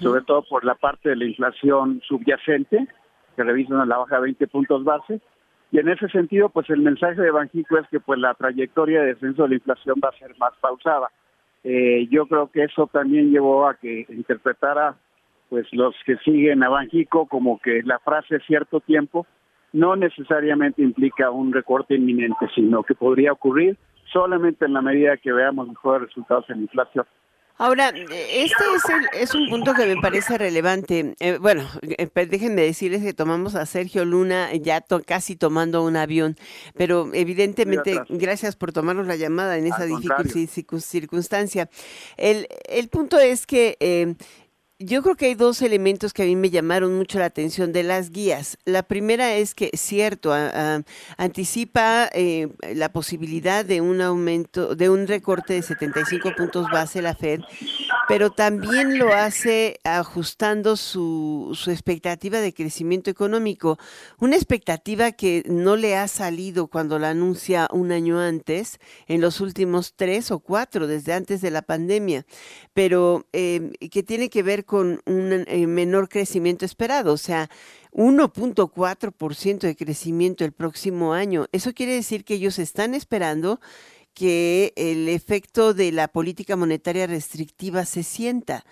[0.00, 2.86] sobre todo por la parte de la inflación subyacente,
[3.34, 5.20] que revisan a la baja 20 puntos base.
[5.72, 9.14] Y en ese sentido, pues el mensaje de Banjico es que pues la trayectoria de
[9.14, 11.10] descenso de la inflación va a ser más pausada.
[11.64, 14.94] Eh, yo creo que eso también llevó a que interpretara
[15.48, 19.26] pues los que siguen a Banjico como que la frase cierto tiempo
[19.72, 23.76] no necesariamente implica un recorte inminente, sino que podría ocurrir
[24.12, 27.04] solamente en la medida que veamos mejores resultados en inflación.
[27.58, 28.64] Ahora, este
[29.14, 31.14] es, un punto que me parece relevante.
[31.20, 36.36] Eh, bueno, eh, déjenme decirles que tomamos a Sergio Luna ya casi tomando un avión,
[36.76, 41.70] pero evidentemente, gracias por tomarnos la llamada en esa difícil circunstancia.
[42.18, 44.16] El, el punto es que eh,
[44.78, 47.82] yo creo que hay dos elementos que a mí me llamaron mucho la atención de
[47.82, 48.58] las guías.
[48.66, 50.34] La primera es que, cierto,
[51.16, 57.14] anticipa eh, la posibilidad de un aumento, de un recorte de 75 puntos base la
[57.14, 57.40] Fed,
[58.06, 63.78] pero también lo hace ajustando su, su expectativa de crecimiento económico.
[64.18, 69.40] Una expectativa que no le ha salido cuando la anuncia un año antes, en los
[69.40, 72.26] últimos tres o cuatro, desde antes de la pandemia,
[72.74, 77.48] pero eh, que tiene que ver con un eh, menor crecimiento esperado, o sea,
[77.92, 81.46] 1.4% de crecimiento el próximo año.
[81.52, 83.60] Eso quiere decir que ellos están esperando
[84.16, 88.64] que el efecto de la política monetaria restrictiva se sienta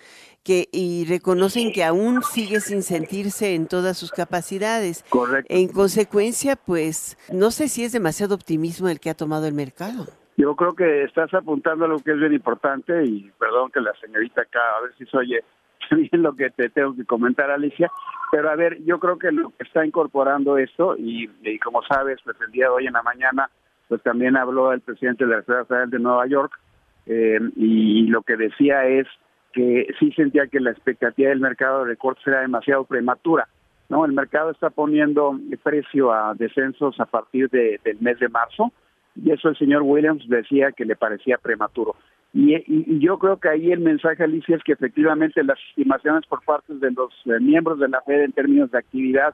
[0.43, 5.03] que y reconocen que aún sigue sin sentirse en todas sus capacidades.
[5.09, 5.53] Correcto.
[5.53, 10.07] En consecuencia, pues no sé si es demasiado optimismo el que ha tomado el mercado.
[10.37, 13.93] Yo creo que estás apuntando a lo que es bien importante y perdón que la
[14.01, 15.43] señorita acá, a ver si se oye
[15.91, 17.91] bien lo que te tengo que comentar, Alicia,
[18.31, 22.37] pero a ver, yo creo que lo que está incorporando esto y, como sabes, pues
[22.41, 23.49] el día de hoy en la mañana,
[23.87, 26.59] pues también habló el presidente de la Reserva Federal de Nueva York
[27.05, 29.07] eh, y lo que decía es
[29.53, 33.47] que sí sentía que la expectativa del mercado de recortes era demasiado prematura.
[33.87, 34.03] ¿no?
[34.03, 38.71] El mercado está poniendo precio a descensos a partir del mes de marzo
[39.15, 41.95] y eso el señor Williams decía que le parecía prematuro.
[42.37, 46.73] Y, yo creo que ahí el mensaje, Alicia, es que efectivamente las estimaciones por parte
[46.73, 49.33] de los eh, miembros de la Fed en términos de actividad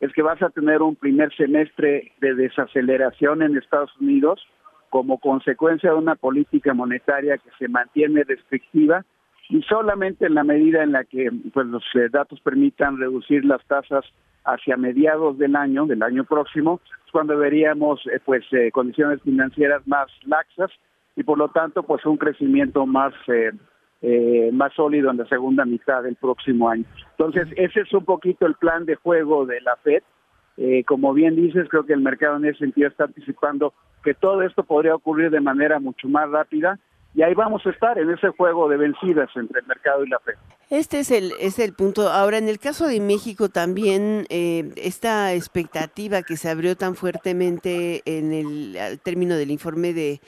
[0.00, 4.46] es que vas a tener un primer semestre de desaceleración en Estados Unidos
[4.90, 9.06] como consecuencia de una política monetaria que se mantiene restrictiva
[9.48, 13.64] y solamente en la medida en la que pues los eh, datos permitan reducir las
[13.66, 14.04] tasas
[14.44, 19.86] hacia mediados del año, del año próximo, es cuando veríamos eh, pues eh, condiciones financieras
[19.86, 20.70] más laxas
[21.16, 23.14] y por lo tanto pues un crecimiento más
[24.52, 26.84] más sólido en la segunda mitad del próximo año.
[27.12, 30.02] Entonces ese es un poquito el plan de juego de la Fed.
[30.86, 33.72] como bien dices, creo que el mercado en ese sentido está anticipando
[34.02, 36.78] que todo esto podría ocurrir de manera mucho más rápida
[37.14, 40.18] y ahí vamos a estar en ese juego de vencidas entre el mercado y la
[40.18, 40.32] fe.
[40.68, 42.08] Este es el, es el punto.
[42.08, 48.02] Ahora, en el caso de México también, eh, esta expectativa que se abrió tan fuertemente
[48.04, 50.20] en el término del informe de,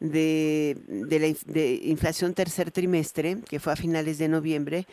[0.00, 4.86] de, de la de inflación tercer trimestre, que fue a finales de noviembre,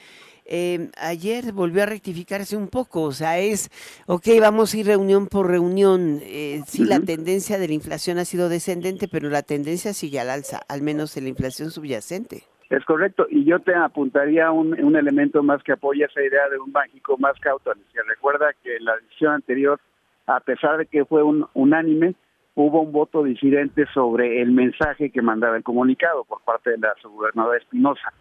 [0.46, 3.70] eh, ayer volvió a rectificarse un poco, o sea, es,
[4.06, 8.26] ok, vamos a ir reunión por reunión, eh, sí, la tendencia de la inflación ha
[8.26, 12.43] sido descendente, pero la tendencia sigue al alza, al menos en la inflación subyacente.
[12.70, 16.60] Es correcto, y yo te apuntaría un, un elemento más que apoya esa idea de
[16.60, 17.74] un mágico más cauto.
[17.93, 19.80] Se recuerda que la decisión anterior,
[20.26, 22.15] a pesar de que fue un, unánime,
[22.58, 26.93] hubo un voto disidente sobre el mensaje que mandaba el comunicado por parte de la
[27.04, 28.12] gobernadora Espinosa.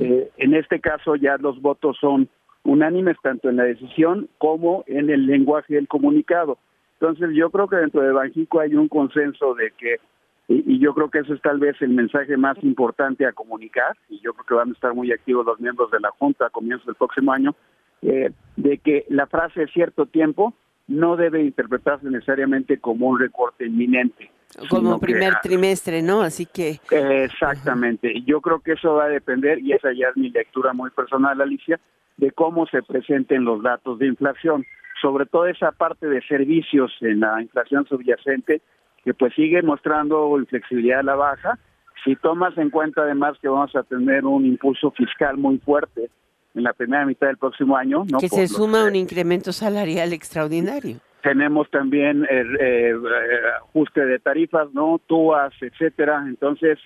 [0.00, 2.28] Eh, en este caso ya los votos son
[2.62, 6.58] unánimes tanto en la decisión como en el lenguaje del comunicado.
[7.00, 9.96] Entonces yo creo que dentro de Banjico hay un consenso de que,
[10.46, 14.20] y, yo creo que eso es tal vez el mensaje más importante a comunicar, y
[14.20, 16.86] yo creo que van a estar muy activos los miembros de la Junta a comienzos
[16.86, 17.56] del próximo año,
[18.02, 20.54] eh, de que la frase cierto tiempo
[20.90, 24.30] no debe interpretarse necesariamente como un recorte inminente.
[24.68, 26.22] Como primer trimestre, ¿no?
[26.22, 26.80] Así que...
[26.90, 28.22] Exactamente.
[28.26, 31.40] Yo creo que eso va a depender, y esa ya es mi lectura muy personal,
[31.40, 31.78] Alicia,
[32.16, 34.66] de cómo se presenten los datos de inflación,
[35.00, 38.60] sobre todo esa parte de servicios en la inflación subyacente,
[39.04, 41.58] que pues sigue mostrando inflexibilidad a la baja.
[42.04, 46.10] Si tomas en cuenta además que vamos a tener un impulso fiscal muy fuerte
[46.54, 48.04] en la primera mitad del próximo año.
[48.10, 48.18] ¿no?
[48.18, 50.98] Que se suma un incremento salarial extraordinario.
[51.22, 52.94] Tenemos también el eh,
[53.58, 55.00] ajuste de tarifas, ¿no?
[55.06, 56.24] TUAS, etcétera.
[56.26, 56.78] Entonces,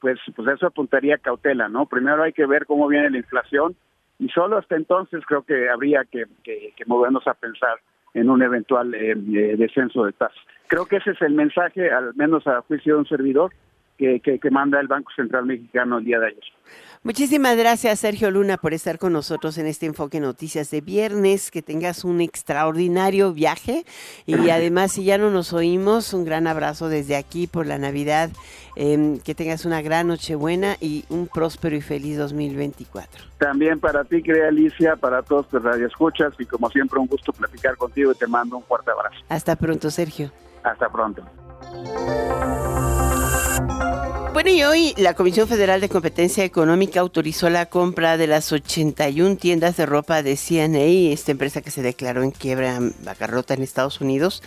[0.00, 1.86] pues, pues eso apuntaría a cautela, ¿no?
[1.86, 3.74] Primero hay que ver cómo viene la inflación
[4.18, 7.78] y solo hasta entonces creo que habría que, que, movernos a pensar
[8.14, 9.14] en un eventual eh,
[9.56, 10.38] descenso de tasas.
[10.66, 13.52] Creo que ese es el mensaje, al menos a juicio de un servidor,
[13.98, 16.44] que, que, que manda el Banco Central Mexicano el día de ayer.
[17.04, 21.50] Muchísimas gracias, Sergio Luna, por estar con nosotros en este Enfoque Noticias de viernes.
[21.50, 23.84] Que tengas un extraordinario viaje
[24.26, 28.30] y además, si ya no nos oímos, un gran abrazo desde aquí por la Navidad.
[28.74, 33.24] Em, que tengas una gran Nochebuena y un próspero y feliz 2024.
[33.38, 37.76] También para ti, querida Alicia, para todos tus radioescuchas y como siempre, un gusto platicar
[37.76, 39.16] contigo y te mando un fuerte abrazo.
[39.28, 40.30] Hasta pronto, Sergio.
[40.62, 41.24] Hasta pronto.
[44.32, 49.36] Bueno, y hoy la Comisión Federal de Competencia Económica autorizó la compra de las 81
[49.36, 54.00] tiendas de ropa de CNA, esta empresa que se declaró en quiebra, bancarrota en Estados
[54.00, 54.42] Unidos,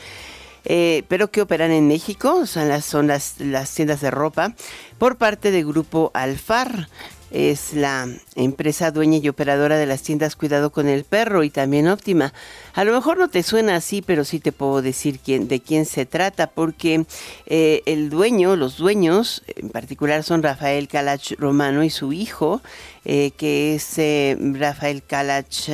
[0.64, 4.54] eh, pero que operan en México, son las, son las tiendas de ropa,
[4.98, 6.88] por parte del grupo Alfar
[7.32, 11.88] es la empresa dueña y operadora de las tiendas Cuidado con el Perro y también
[11.88, 12.34] Óptima.
[12.74, 16.06] A lo mejor no te suena así, pero sí te puedo decir de quién se
[16.06, 17.06] trata, porque
[17.46, 22.62] eh, el dueño, los dueños, en particular son Rafael Calach Romano y su hijo,
[23.06, 25.70] eh, que es eh, Rafael Calach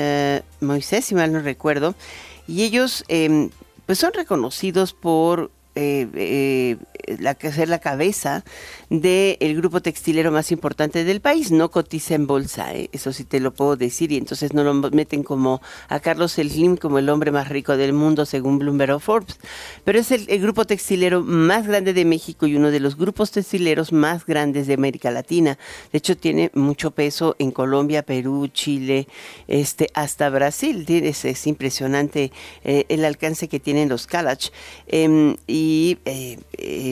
[0.62, 1.96] Moisés, si mal no recuerdo,
[2.48, 3.50] y ellos em,
[3.86, 5.52] pues son reconocidos por
[7.20, 8.44] la, ser la cabeza
[8.90, 11.52] del grupo textilero más importante del país.
[11.52, 12.90] No cotiza en bolsa, ¿eh?
[12.92, 16.78] eso sí te lo puedo decir, y entonces no lo meten como a Carlos Slim
[16.78, 19.40] como el hombre más rico del mundo según Bloomberg o Forbes.
[19.84, 23.92] Pero es el, grupo textilero más grande de México y uno de los grupos textileros
[23.92, 25.58] más grandes de América Latina.
[25.92, 29.08] De hecho, tiene mucho peso en Colombia, Perú, Chile,
[29.48, 30.86] este, hasta Brasil.
[30.88, 32.32] Es, es impresionante
[32.64, 34.52] eh, el alcance que tienen los Kalach.
[34.88, 35.67] Em, y
[36.06, 36.38] eh,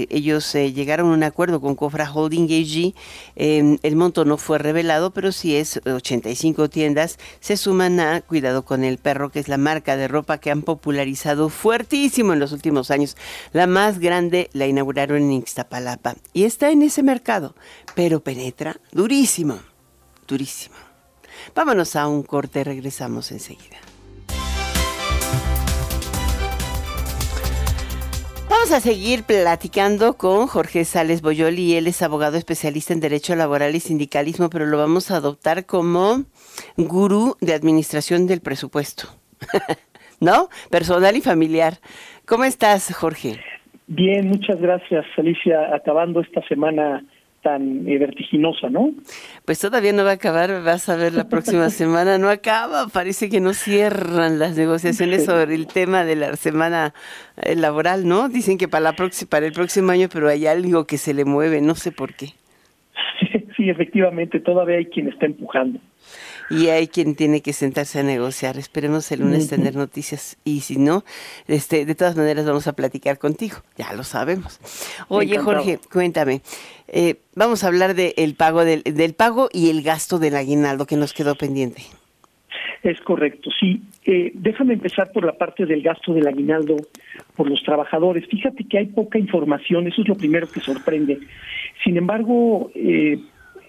[0.09, 2.93] ellos llegaron a un acuerdo con Cofra Holding AG.
[3.35, 7.17] El monto no fue revelado, pero sí es 85 tiendas.
[7.39, 10.61] Se suman a Cuidado con el Perro, que es la marca de ropa que han
[10.61, 13.15] popularizado fuertísimo en los últimos años.
[13.53, 17.55] La más grande la inauguraron en Ixtapalapa y está en ese mercado,
[17.95, 19.59] pero penetra durísimo,
[20.27, 20.75] durísimo.
[21.53, 23.77] Vámonos a un corte, regresamos enseguida.
[28.65, 31.75] Vamos a seguir platicando con Jorge Sales Boyoli.
[31.75, 36.23] Él es abogado especialista en Derecho Laboral y Sindicalismo, pero lo vamos a adoptar como
[36.75, 39.03] gurú de administración del presupuesto.
[40.19, 40.49] ¿No?
[40.71, 41.73] Personal y familiar.
[42.25, 43.39] ¿Cómo estás, Jorge?
[43.85, 45.75] Bien, muchas gracias, Alicia.
[45.75, 47.05] Acabando esta semana
[47.45, 48.89] tan eh, vertiginosa, ¿no?
[49.45, 53.29] Pues todavía no va a acabar, vas a ver la próxima semana, no acaba, parece
[53.29, 56.95] que no cierran las negociaciones sobre el tema de la semana
[57.37, 58.29] eh, laboral, ¿no?
[58.29, 58.95] Dicen que para, la
[59.29, 62.29] para el próximo año, pero hay algo que se le mueve, no sé por qué.
[63.55, 65.79] Sí, efectivamente, todavía hay quien está empujando
[66.49, 68.57] y hay quien tiene que sentarse a negociar.
[68.57, 71.03] Esperemos el lunes tener noticias y si no,
[71.47, 74.59] este, de todas maneras vamos a platicar contigo, ya lo sabemos.
[75.07, 76.41] Oye Jorge, cuéntame,
[76.87, 80.97] eh, vamos a hablar del pago del, del pago y el gasto del aguinaldo que
[80.97, 81.83] nos quedó pendiente.
[82.85, 83.81] Es correcto, sí.
[84.05, 86.75] Eh, déjame empezar por la parte del gasto del aguinaldo
[87.35, 88.27] por los trabajadores.
[88.27, 91.17] Fíjate que hay poca información, eso es lo primero que sorprende.
[91.83, 93.17] Sin embargo, eh,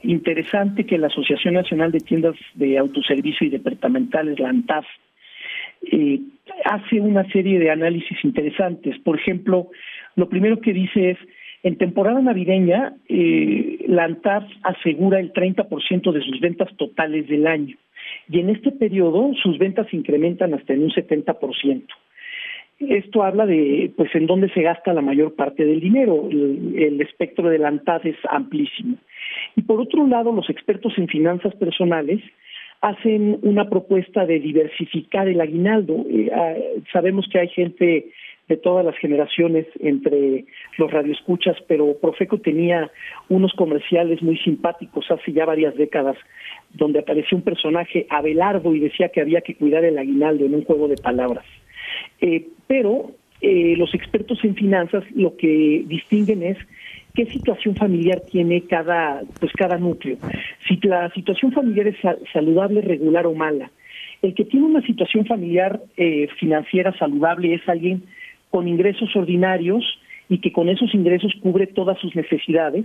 [0.07, 4.87] interesante que la Asociación Nacional de Tiendas de Autoservicio y Departamentales, la ANTAF,
[5.93, 6.21] eh,
[6.65, 8.99] hace una serie de análisis interesantes.
[9.01, 9.69] Por ejemplo,
[10.15, 11.19] lo primero que dice es,
[11.63, 17.77] en temporada navideña, eh, la ANTAF asegura el 30% de sus ventas totales del año.
[18.29, 21.85] Y en este periodo sus ventas incrementan hasta en un 70%.
[22.79, 26.29] Esto habla de, pues, en dónde se gasta la mayor parte del dinero.
[26.31, 28.97] El, el espectro de la ANTAF es amplísimo.
[29.57, 32.21] Y por otro lado, los expertos en finanzas personales
[32.81, 36.05] hacen una propuesta de diversificar el aguinaldo.
[36.11, 36.55] Eh, ah,
[36.93, 38.11] sabemos que hay gente
[38.49, 40.45] de todas las generaciones entre
[40.79, 42.91] los radioescuchas, pero Profeco tenía
[43.29, 46.17] unos comerciales muy simpáticos hace ya varias décadas,
[46.73, 50.65] donde apareció un personaje Abelardo y decía que había que cuidar el aguinaldo en un
[50.65, 51.45] juego de palabras.
[52.21, 56.59] Eh, pero eh, los expertos en finanzas lo que distinguen es
[57.15, 60.19] qué situación familiar tiene cada, pues cada núcleo.
[60.69, 61.97] Si la situación familiar es
[62.33, 63.71] saludable, regular o mala.
[64.23, 68.05] El que tiene una situación familiar eh, financiera saludable es alguien
[68.51, 69.85] con ingresos ordinarios
[70.29, 72.85] y que con esos ingresos cubre todas sus necesidades.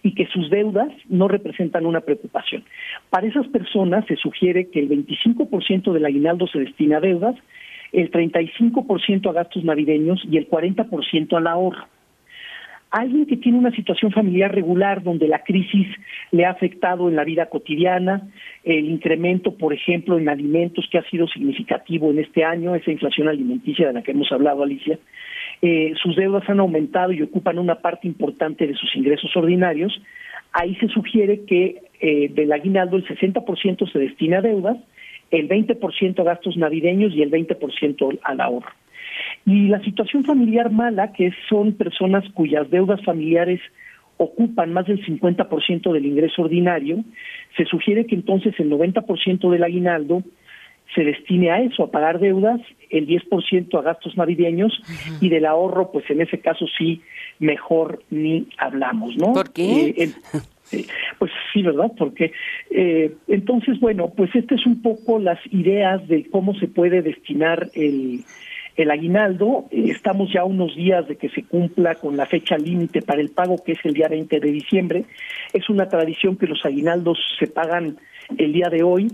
[0.00, 2.62] y que sus deudas no representan una preocupación.
[3.10, 7.34] Para esas personas se sugiere que el 25% del aguinaldo se destina a deudas,
[7.92, 11.86] el 35% a gastos navideños y el 40% al ahorro.
[12.90, 15.86] Alguien que tiene una situación familiar regular donde la crisis
[16.30, 18.22] le ha afectado en la vida cotidiana,
[18.64, 23.28] el incremento, por ejemplo, en alimentos que ha sido significativo en este año, esa inflación
[23.28, 24.98] alimenticia de la que hemos hablado, Alicia,
[25.60, 30.00] eh, sus deudas han aumentado y ocupan una parte importante de sus ingresos ordinarios,
[30.52, 34.78] ahí se sugiere que eh, del aguinaldo el 60% se destina a deudas,
[35.30, 38.70] el 20% a gastos navideños y el 20% al ahorro.
[39.46, 43.60] Y la situación familiar mala, que son personas cuyas deudas familiares
[44.16, 47.04] ocupan más del 50% del ingreso ordinario,
[47.56, 50.22] se sugiere que entonces el 90% del aguinaldo
[50.94, 52.60] se destine a eso, a pagar deudas,
[52.90, 54.82] el 10% a gastos navideños
[55.20, 57.02] y del ahorro, pues en ese caso sí,
[57.38, 59.32] mejor ni hablamos, ¿no?
[59.32, 59.94] ¿Por qué?
[59.96, 60.12] Eh,
[60.72, 60.86] eh,
[61.18, 61.90] pues sí, ¿verdad?
[61.96, 62.32] Porque
[62.70, 67.68] eh, entonces, bueno, pues este es un poco las ideas de cómo se puede destinar
[67.74, 68.20] el,
[68.76, 69.66] el aguinaldo.
[69.70, 73.62] Estamos ya unos días de que se cumpla con la fecha límite para el pago,
[73.64, 75.04] que es el día 20 de diciembre.
[75.52, 77.96] Es una tradición que los aguinaldos se pagan
[78.36, 79.08] el día de hoy.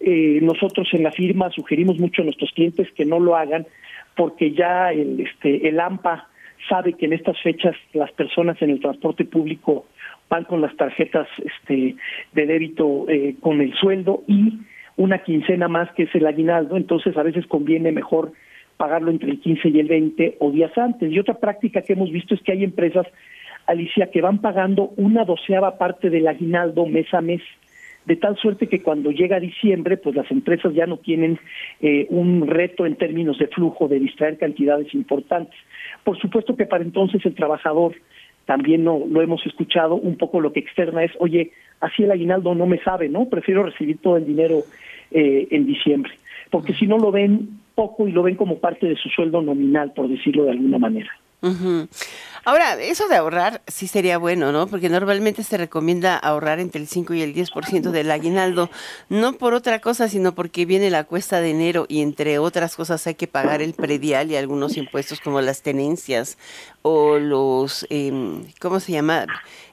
[0.00, 3.66] Eh, nosotros en la firma sugerimos mucho a nuestros clientes que no lo hagan
[4.14, 6.28] porque ya el, este, el AMPA
[6.68, 9.86] sabe que en estas fechas las personas en el transporte público
[10.28, 11.96] van con las tarjetas este,
[12.32, 14.58] de débito eh, con el sueldo y
[14.96, 18.32] una quincena más que es el aguinaldo, entonces a veces conviene mejor
[18.76, 21.10] pagarlo entre el 15 y el 20 o días antes.
[21.10, 23.06] Y otra práctica que hemos visto es que hay empresas,
[23.66, 27.42] Alicia, que van pagando una doceava parte del aguinaldo mes a mes
[28.06, 31.38] de tal suerte que cuando llega diciembre, pues las empresas ya no tienen
[31.80, 35.58] eh, un reto en términos de flujo, de distraer cantidades importantes.
[36.04, 37.96] Por supuesto que para entonces el trabajador,
[38.46, 42.54] también no, lo hemos escuchado, un poco lo que externa es, oye, así el aguinaldo
[42.54, 43.28] no me sabe, ¿no?
[43.28, 44.62] Prefiero recibir todo el dinero
[45.10, 46.12] eh, en diciembre,
[46.50, 49.92] porque si no lo ven poco y lo ven como parte de su sueldo nominal,
[49.92, 51.10] por decirlo de alguna manera.
[52.46, 54.68] Ahora, eso de ahorrar sí sería bueno, ¿no?
[54.68, 58.70] Porque normalmente se recomienda ahorrar entre el 5 y el 10% del aguinaldo,
[59.08, 63.04] no por otra cosa, sino porque viene la cuesta de enero y entre otras cosas
[63.08, 66.38] hay que pagar el predial y algunos impuestos como las tenencias
[66.82, 69.26] o los, em, ¿cómo se llama?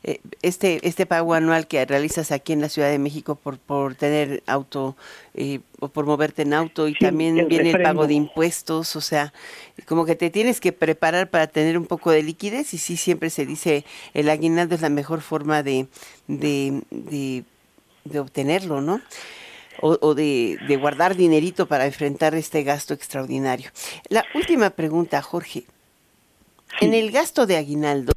[0.04, 3.94] Eh, este, este pago anual que realizas aquí en la Ciudad de México por, por
[3.94, 4.98] tener auto
[5.36, 9.32] eh, o por moverte en auto y también viene el pago de impuestos, o sea,
[9.86, 13.30] como que te tienes que preparar para tener un poco de liquidez y sí siempre
[13.32, 13.84] se dice
[14.14, 15.88] el aguinaldo es la mejor forma de,
[16.28, 19.02] de, de, obtenerlo, ¿no?
[19.82, 23.72] O, o de, de, guardar dinerito para enfrentar este gasto extraordinario.
[24.10, 25.66] La última pregunta, Jorge.
[26.80, 28.14] En el gasto de aguinaldo,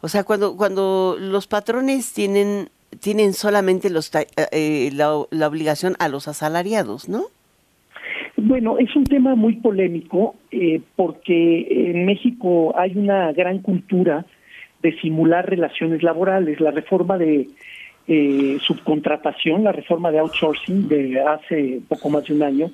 [0.00, 5.96] o sea, cuando, cuando los patrones tienen, tienen solamente los, eh, eh, la, la obligación
[5.98, 7.26] a los asalariados, ¿no?
[8.36, 14.26] Bueno, es un tema muy polémico eh, porque en México hay una gran cultura
[14.82, 16.60] de simular relaciones laborales.
[16.60, 17.48] La reforma de
[18.06, 22.70] eh, subcontratación, la reforma de outsourcing de hace poco más de un año,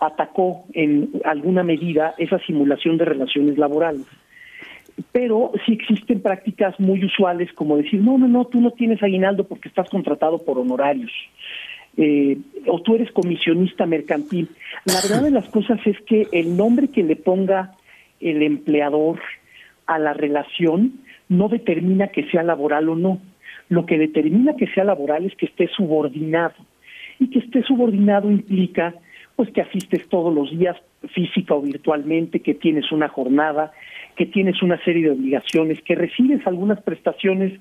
[0.00, 4.06] atacó en alguna medida esa simulación de relaciones laborales.
[5.12, 9.44] Pero sí existen prácticas muy usuales como decir, no, no, no, tú no tienes aguinaldo
[9.44, 11.12] porque estás contratado por honorarios
[11.96, 14.48] eh, o tú eres comisionista mercantil.
[14.84, 17.72] La verdad de las cosas es que el nombre que le ponga
[18.20, 19.20] el empleador
[19.86, 23.20] a la relación no determina que sea laboral o no.
[23.68, 26.54] Lo que determina que sea laboral es que esté subordinado.
[27.18, 28.94] Y que esté subordinado implica
[29.36, 30.76] pues que asistes todos los días
[31.14, 33.72] física o virtualmente, que tienes una jornada,
[34.16, 37.58] que tienes una serie de obligaciones, que recibes algunas prestaciones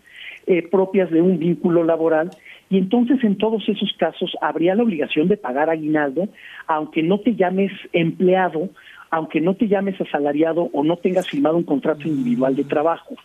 [0.48, 2.32] eh, propias de un vínculo laboral
[2.72, 6.30] y entonces en todos esos casos habría la obligación de pagar aguinaldo,
[6.68, 8.70] aunque no te llames empleado,
[9.10, 13.16] aunque no te llames asalariado o no tengas firmado un contrato individual de trabajo.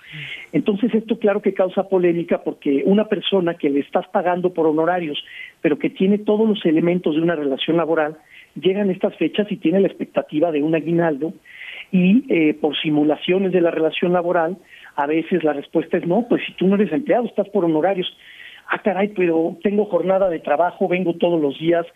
[0.53, 5.25] Entonces esto claro que causa polémica porque una persona que le estás pagando por honorarios,
[5.63, 8.17] pero que tiene todos los elementos de una relación laboral,
[8.61, 11.35] llegan estas fechas y tiene la expectativa de un aguinaldo
[11.93, 14.59] y eh, por simulaciones de la relación laboral,
[14.97, 18.13] a veces la respuesta es no, pues si tú no eres empleado, estás por honorarios
[18.69, 21.87] ah, caray, pero tengo jornada de trabajo, vengo todos los días,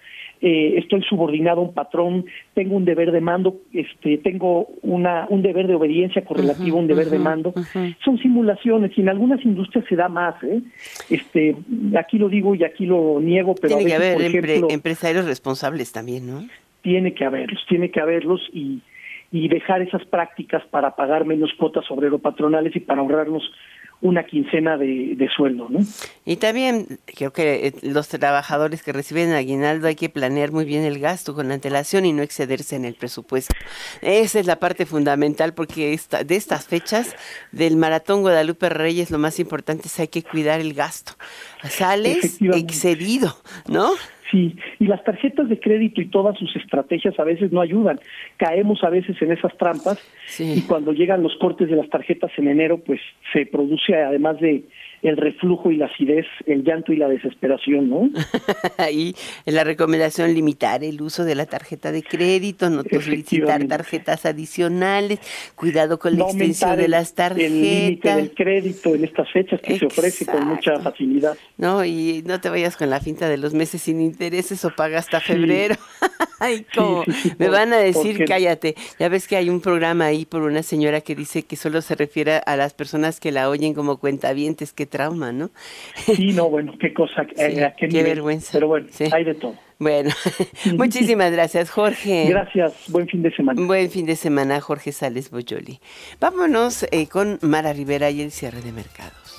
[0.41, 5.43] eh, estoy subordinado a un patrón, tengo un deber de mando, este, tengo una, un
[5.43, 7.53] deber de obediencia correlativo a un deber de mando.
[8.05, 10.43] Son simulaciones y en algunas industrias se da más.
[10.43, 10.63] ¿eh?
[11.11, 11.57] Este,
[11.99, 16.47] aquí lo digo y aquí lo niego, pero tiene que haber empresarios responsables también, ¿no?
[16.83, 18.81] Tiene que haberlos, tiene que haberlos y,
[19.31, 23.43] y dejar esas prácticas para pagar menos cuotas obrero patronales y para ahorrarnos
[24.03, 25.81] una quincena de, de, sueldo, ¿no?
[26.25, 30.85] Y también creo que eh, los trabajadores que reciben aguinaldo hay que planear muy bien
[30.85, 33.55] el gasto con antelación y no excederse en el presupuesto.
[34.01, 37.15] Esa es la parte fundamental porque esta, de estas fechas
[37.53, 41.13] del Maratón Guadalupe Reyes lo más importante es hay que cuidar el gasto.
[41.69, 43.37] Sales excedido,
[43.69, 43.91] ¿no?
[44.31, 47.99] Sí, y las tarjetas de crédito y todas sus estrategias a veces no ayudan.
[48.37, 49.99] Caemos a veces en esas trampas
[50.39, 53.01] y cuando llegan los cortes de las tarjetas en enero, pues
[53.33, 54.63] se produce además de
[55.03, 58.11] el reflujo y la acidez, el llanto y la desesperación, ¿no?
[58.93, 59.15] y
[59.47, 65.21] la recomendación limitar el uso de la tarjeta de crédito, no solicitar tarjetas adicionales,
[65.55, 67.51] cuidado con la extensión de las tarjetas.
[67.51, 71.37] El límite del crédito en estas fechas que se ofrece con mucha facilidad.
[71.57, 74.99] No, y no te vayas con la finta de los meses sin intereses o paga
[74.99, 75.77] hasta febrero.
[76.41, 77.05] Ay, como
[77.39, 78.75] me van a decir cállate.
[78.99, 81.95] Ya ves que hay un programa ahí por una señora que dice que solo se
[81.95, 85.51] refiere a las personas que la oyen como cuentavientes que trauma, ¿no?
[85.95, 88.51] Sí, no, bueno, qué cosa, eh, qué, vergüenza.
[88.53, 89.55] Pero bueno, hay de todo.
[89.79, 90.11] Bueno,
[90.77, 92.27] muchísimas gracias, Jorge.
[92.29, 93.67] Gracias, buen fin de semana.
[93.67, 95.81] Buen fin de semana, Jorge Sales Boyoli.
[96.21, 99.30] Vámonos eh, con Mara Rivera y el cierre de mercados.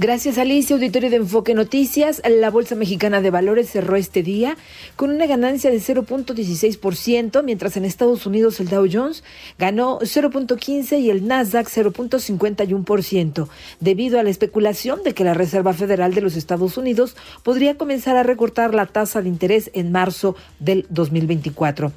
[0.00, 4.56] Gracias Alicia, auditorio de Enfoque Noticias, la Bolsa Mexicana de Valores cerró este día
[4.94, 9.24] con una ganancia de 0.16%, mientras en Estados Unidos el Dow Jones
[9.58, 13.48] ganó 0.15 y el Nasdaq 0.51%,
[13.80, 18.16] debido a la especulación de que la Reserva Federal de los Estados Unidos podría comenzar
[18.16, 21.90] a recortar la tasa de interés en marzo del 2024.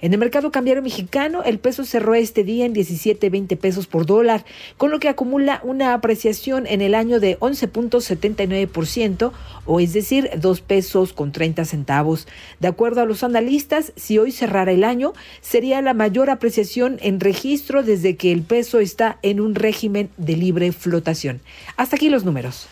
[0.00, 4.44] En el mercado cambiario mexicano, el peso cerró este día en 17.20 pesos por dólar,
[4.76, 9.32] con lo que acumula una apreciación en el año de 11.79%,
[9.64, 12.26] o es decir, 2 pesos con 30 centavos.
[12.60, 17.20] De acuerdo a los analistas, si hoy cerrara el año, sería la mayor apreciación en
[17.20, 21.40] registro desde que el peso está en un régimen de libre flotación.
[21.76, 22.68] Hasta aquí los números.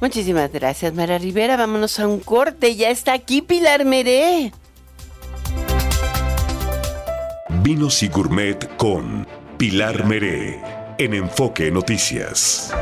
[0.00, 1.56] Muchísimas gracias, Mara Rivera.
[1.56, 2.76] Vámonos a un corte.
[2.76, 4.52] Ya está aquí Pilar Meré.
[7.62, 9.26] Vinos y Gourmet con
[9.56, 10.60] Pilar Meré
[10.98, 12.72] en Enfoque Noticias.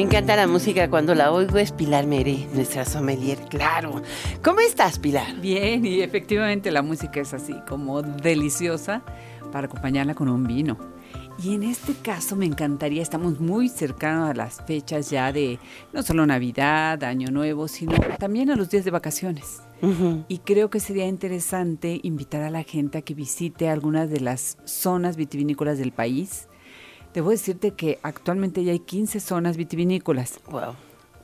[0.00, 4.00] Me encanta la música cuando la oigo es Pilar Meré, nuestra sommelier, claro.
[4.42, 5.38] ¿Cómo estás, Pilar?
[5.42, 9.02] Bien, y efectivamente la música es así, como deliciosa
[9.52, 10.78] para acompañarla con un vino.
[11.44, 15.58] Y en este caso me encantaría, estamos muy cercanos a las fechas ya de
[15.92, 19.60] no solo Navidad, Año Nuevo, sino también a los días de vacaciones.
[20.28, 24.56] Y creo que sería interesante invitar a la gente a que visite algunas de las
[24.64, 26.48] zonas vitivinícolas del país.
[27.14, 30.40] Debo decirte que actualmente ya hay 15 zonas vitivinícolas.
[30.50, 30.74] Wow.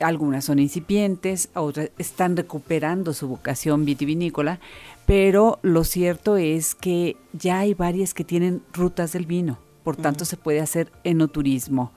[0.00, 4.60] Algunas son incipientes, otras están recuperando su vocación vitivinícola,
[5.06, 10.24] pero lo cierto es que ya hay varias que tienen rutas del vino por tanto
[10.24, 11.92] se puede hacer enoturismo.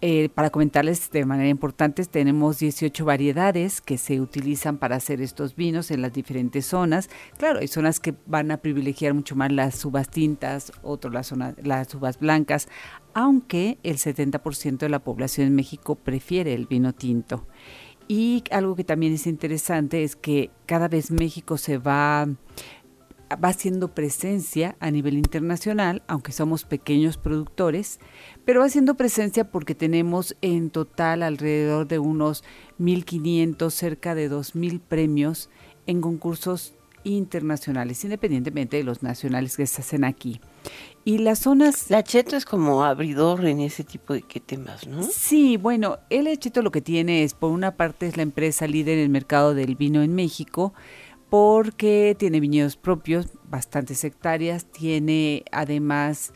[0.00, 5.56] Eh, para comentarles de manera importante, tenemos 18 variedades que se utilizan para hacer estos
[5.56, 7.10] vinos en las diferentes zonas.
[7.36, 11.94] Claro, hay zonas que van a privilegiar mucho más las uvas tintas, otras las, las
[11.96, 12.68] uvas blancas,
[13.12, 17.48] aunque el 70% de la población en México prefiere el vino tinto.
[18.06, 22.26] Y algo que también es interesante es que cada vez México se va
[23.36, 28.00] va haciendo presencia a nivel internacional, aunque somos pequeños productores,
[28.44, 32.44] pero va haciendo presencia porque tenemos en total alrededor de unos
[32.78, 35.50] 1.500, cerca de 2.000 premios
[35.86, 36.74] en concursos
[37.04, 40.40] internacionales, independientemente de los nacionales que se hacen aquí.
[41.04, 41.90] Y las zonas...
[41.90, 45.02] La Cheto es como abridor en ese tipo de temas, ¿no?
[45.02, 48.98] Sí, bueno, el Cheto lo que tiene es, por una parte, es la empresa líder
[48.98, 50.74] en el mercado del vino en México,
[51.30, 56.32] porque tiene viñedos propios, bastantes hectáreas, tiene además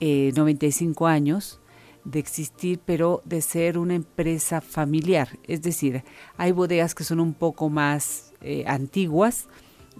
[0.00, 1.60] 95 eh, años
[2.04, 5.38] de existir, pero de ser una empresa familiar.
[5.44, 6.04] Es decir,
[6.36, 9.48] hay bodegas que son un poco más eh, antiguas,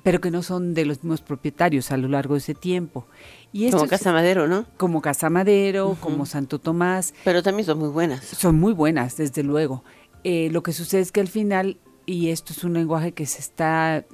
[0.03, 3.07] pero que no son de los mismos propietarios a lo largo de ese tiempo.
[3.53, 4.66] Y como Casa Madero, ¿no?
[4.76, 7.14] Como Casa Madero, como Santo Tomás.
[7.24, 8.24] Pero también son muy buenas.
[8.24, 9.84] Son muy buenas, desde luego.
[10.24, 13.38] Eh, lo que sucede es que al final, y esto es un lenguaje que se
[13.38, 14.05] está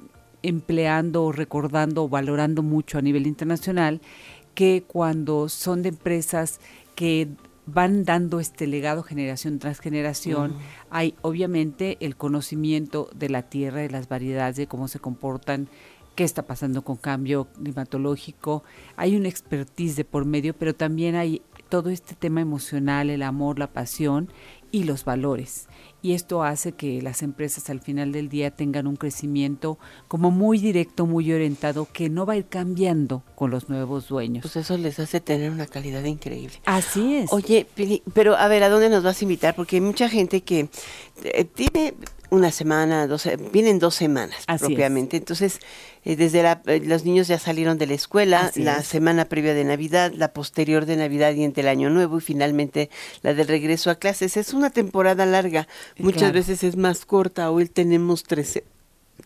[0.43, 4.01] empleando o recordando o valorando mucho a nivel internacional
[4.55, 6.59] que cuando son de empresas
[6.95, 7.29] que
[7.65, 10.55] van dando este legado generación tras generación,
[10.89, 15.69] hay obviamente el conocimiento de la tierra, de las variedades, de cómo se comportan,
[16.15, 18.63] qué está pasando con cambio climatológico,
[18.97, 23.57] hay un expertise de por medio, pero también hay todo este tema emocional, el amor,
[23.57, 24.29] la pasión
[24.71, 25.67] y los valores.
[26.03, 30.57] Y esto hace que las empresas al final del día tengan un crecimiento como muy
[30.57, 34.41] directo, muy orientado, que no va a ir cambiando con los nuevos dueños.
[34.41, 36.55] Pues eso les hace tener una calidad increíble.
[36.65, 37.31] Así es.
[37.31, 37.67] Oye,
[38.13, 39.55] pero a ver, ¿a dónde nos vas a invitar?
[39.55, 40.69] Porque hay mucha gente que
[41.23, 41.93] eh, tiene
[42.31, 45.17] una semana, dos, vienen dos semanas propiamente.
[45.17, 45.59] Entonces,
[46.05, 49.65] eh, desde la, eh, los niños ya salieron de la escuela, la semana previa de
[49.65, 52.89] Navidad, la posterior de Navidad y entre el Año Nuevo y finalmente
[53.21, 54.37] la del regreso a clases.
[54.37, 55.67] Es una temporada larga,
[55.99, 58.63] muchas veces es más corta, hoy tenemos tres,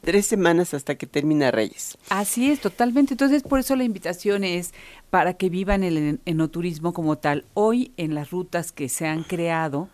[0.01, 1.99] tres semanas hasta que termina Reyes.
[2.09, 3.13] Así es, totalmente.
[3.13, 4.73] Entonces, por eso la invitación es
[5.11, 7.45] para que vivan el enoturismo como tal.
[7.53, 9.89] Hoy en las rutas que se han creado,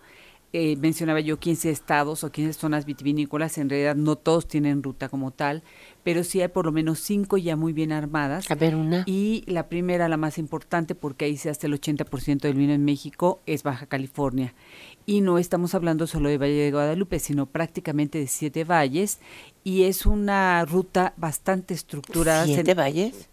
[0.54, 5.08] eh, mencionaba yo 15 estados o 15 zonas vitivinícolas, en realidad no todos tienen ruta
[5.08, 5.62] como tal,
[6.04, 8.50] pero sí hay por lo menos cinco ya muy bien armadas.
[8.50, 9.04] A ver, una.
[9.06, 12.84] Y la primera, la más importante, porque ahí se hace el 80% del vino en
[12.84, 14.54] México, es Baja California.
[15.06, 19.20] Y no estamos hablando solo de Valle de Guadalupe, sino prácticamente de siete valles.
[19.64, 22.44] Y es una ruta bastante estructurada.
[22.44, 23.30] ¿Siete valles?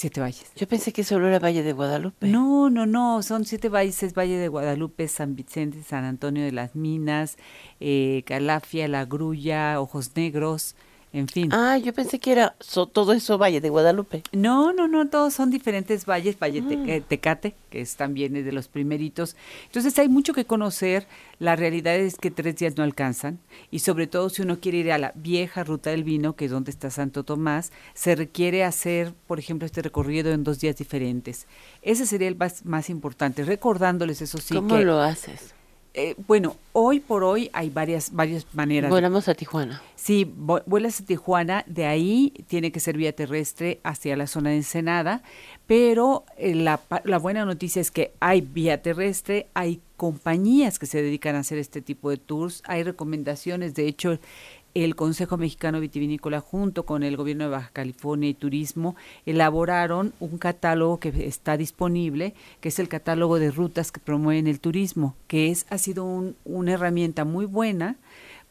[0.00, 0.50] Siete valles.
[0.56, 2.26] Yo pensé que solo era Valle de Guadalupe.
[2.26, 6.52] No, no, no, son siete valles, es Valle de Guadalupe, San Vicente, San Antonio de
[6.52, 7.36] las Minas,
[7.80, 10.74] eh, Calafia, La Grulla, Ojos Negros,
[11.12, 11.48] en fin.
[11.52, 12.54] Ah, yo pensé que era
[12.92, 14.22] todo eso Valle de Guadalupe.
[14.32, 16.84] No, no, no, todos son diferentes valles, Valle ah.
[16.86, 19.34] eh, Tecate, que es también de los primeritos.
[19.66, 21.06] Entonces hay mucho que conocer,
[21.40, 23.40] la realidad es que tres días no alcanzan
[23.72, 26.50] y sobre todo si uno quiere ir a la vieja ruta del vino, que es
[26.52, 31.48] donde está Santo Tomás, se requiere hacer, por ejemplo, este recorrido en dos días diferentes.
[31.82, 34.54] Ese sería el más, más importante, recordándoles eso sí.
[34.54, 35.54] ¿Cómo lo haces?
[35.92, 38.90] Eh, bueno, hoy por hoy hay varias varias maneras.
[38.90, 39.82] Volamos a Tijuana.
[39.96, 44.56] Sí, vuelas a Tijuana, de ahí tiene que ser vía terrestre hacia la zona de
[44.56, 45.22] Ensenada,
[45.66, 51.02] pero eh, la, la buena noticia es que hay vía terrestre, hay compañías que se
[51.02, 54.18] dedican a hacer este tipo de tours, hay recomendaciones, de hecho
[54.74, 58.96] el Consejo Mexicano Vitivinícola junto con el Gobierno de Baja California y Turismo
[59.26, 64.60] elaboraron un catálogo que está disponible, que es el catálogo de rutas que promueven el
[64.60, 66.04] turismo, que es ha sido
[66.44, 67.96] una herramienta muy buena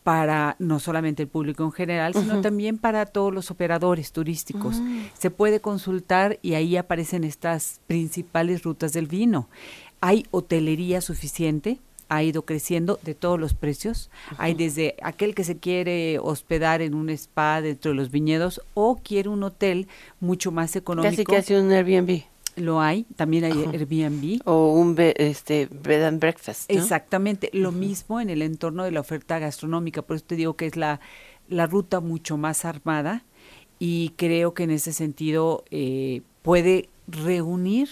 [0.03, 4.79] para no solamente el público en general, sino también para todos los operadores turísticos.
[4.79, 5.01] Mm.
[5.17, 9.49] Se puede consultar y ahí aparecen estas principales rutas del vino.
[10.01, 11.79] Hay hotelería suficiente,
[12.09, 14.09] ha ido creciendo de todos los precios.
[14.37, 18.97] Hay desde aquel que se quiere hospedar en un spa dentro de los viñedos o
[18.97, 19.87] quiere un hotel
[20.19, 21.11] mucho más económico.
[21.11, 22.23] Casi que hace un Airbnb.
[22.55, 24.41] Lo hay, también hay Airbnb.
[24.45, 26.69] O un este, bed and breakfast.
[26.69, 30.65] Exactamente, lo mismo en el entorno de la oferta gastronómica, por eso te digo que
[30.65, 30.99] es la,
[31.47, 33.23] la ruta mucho más armada
[33.77, 37.89] y creo que en ese sentido eh, puede reunir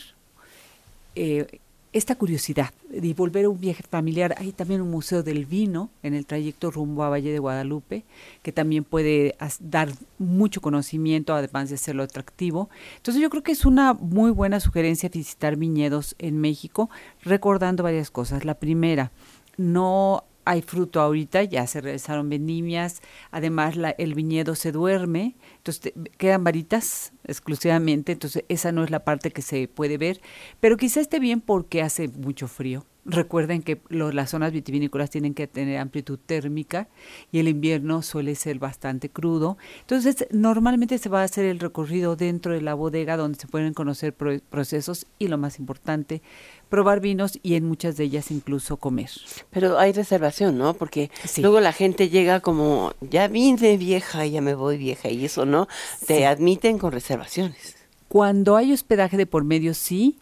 [1.15, 1.59] eh,
[1.97, 4.35] esta curiosidad de volver a un viaje familiar.
[4.37, 8.03] Hay también un museo del vino en el trayecto rumbo a Valle de Guadalupe,
[8.43, 12.69] que también puede dar mucho conocimiento, además de serlo atractivo.
[12.97, 16.89] Entonces yo creo que es una muy buena sugerencia visitar viñedos en México,
[17.23, 18.45] recordando varias cosas.
[18.45, 19.11] La primera,
[19.57, 25.93] no hay fruto ahorita, ya se realizaron vendimias, además la, el viñedo se duerme, entonces
[26.17, 30.21] quedan varitas exclusivamente, entonces esa no es la parte que se puede ver,
[30.59, 32.85] pero quizá esté bien porque hace mucho frío.
[33.10, 36.89] Recuerden que las zonas vitivinícolas tienen que tener amplitud térmica
[37.32, 39.58] y el invierno suele ser bastante crudo.
[39.80, 43.74] Entonces, normalmente se va a hacer el recorrido dentro de la bodega donde se pueden
[43.74, 46.22] conocer procesos y lo más importante,
[46.68, 49.10] probar vinos y en muchas de ellas incluso comer.
[49.51, 50.74] Pero hay reservación, ¿no?
[50.74, 55.45] Porque luego la gente llega como, ya vine vieja, ya me voy vieja y eso,
[55.45, 55.70] ¿no?
[56.08, 57.78] Te admiten con reservaciones.
[58.10, 60.20] Cuando hay hospedaje de por medio, sí.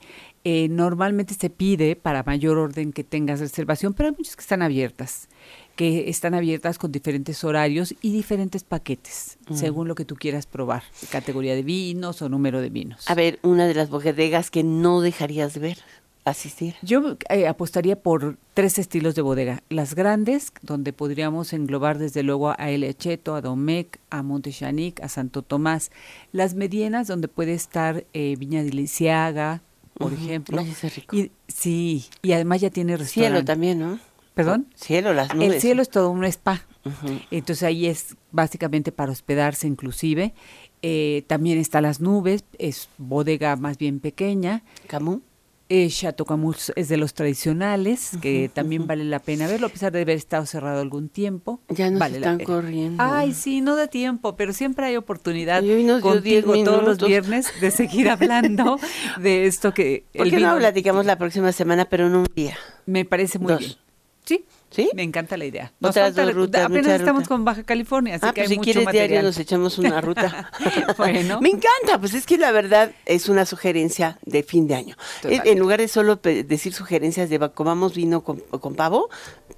[0.48, 4.62] Eh, normalmente se pide para mayor orden que tengas reservación, pero hay muchas que están
[4.62, 5.28] abiertas,
[5.76, 9.56] que están abiertas con diferentes horarios y diferentes paquetes, mm.
[9.56, 13.10] según lo que tú quieras probar, categoría de vinos o número de vinos.
[13.10, 15.80] A ver, una de las bodegas que no dejarías ver
[16.26, 16.76] asistir?
[16.82, 19.64] Yo eh, apostaría por tres estilos de bodega.
[19.70, 25.10] Las grandes, donde podríamos englobar desde luego a El Echeto, a Domecq, a Montechanic, a
[25.10, 25.91] Santo Tomás.
[26.32, 29.62] Las medianas, donde puede estar eh, Viña de Lisiaga,
[29.98, 30.62] por ejemplo.
[31.12, 33.36] Y, sí, y además ya tiene restaurante.
[33.36, 34.00] Cielo también, ¿no?
[34.34, 34.68] ¿Perdón?
[34.76, 35.54] Cielo, las nubes.
[35.54, 36.66] El cielo es todo un spa.
[37.32, 40.34] Entonces ahí es básicamente para hospedarse inclusive.
[40.82, 44.64] Eh, también está las nubes, es bodega más bien pequeña.
[44.88, 45.22] ¿Camus?
[45.68, 49.91] Eh, Chateau Camus es de los tradicionales, que también vale la pena verlo, a pesar
[49.91, 51.59] de haber estado cerrado algún tiempo.
[51.70, 53.01] Ya nos vale están corriendo.
[53.03, 57.72] Ay, sí, no da tiempo, pero siempre hay oportunidad nos contigo todos los viernes de
[57.72, 58.80] seguir hablando
[59.20, 60.05] de esto que...
[60.16, 62.55] ¿Por el qué no platicamos la próxima semana, pero en un día?
[62.86, 63.59] Me parece muy Dos.
[63.59, 63.76] bien.
[64.24, 64.45] Sí,
[64.76, 64.89] ¿Sí?
[64.93, 65.71] me encanta la idea.
[65.80, 67.28] Nos Otras falta- dos rutas, apenas estamos ruta.
[67.30, 69.26] con Baja California, así ah, que pues hay si mucho quieres diario material.
[69.26, 70.51] nos echamos una ruta.
[70.97, 71.39] Bueno.
[71.41, 74.95] Me encanta, pues es que la verdad es una sugerencia de fin de año.
[74.95, 75.51] En, Totalmente.
[75.51, 79.09] en lugar de solo decir sugerencias de comamos vino con, con pavo,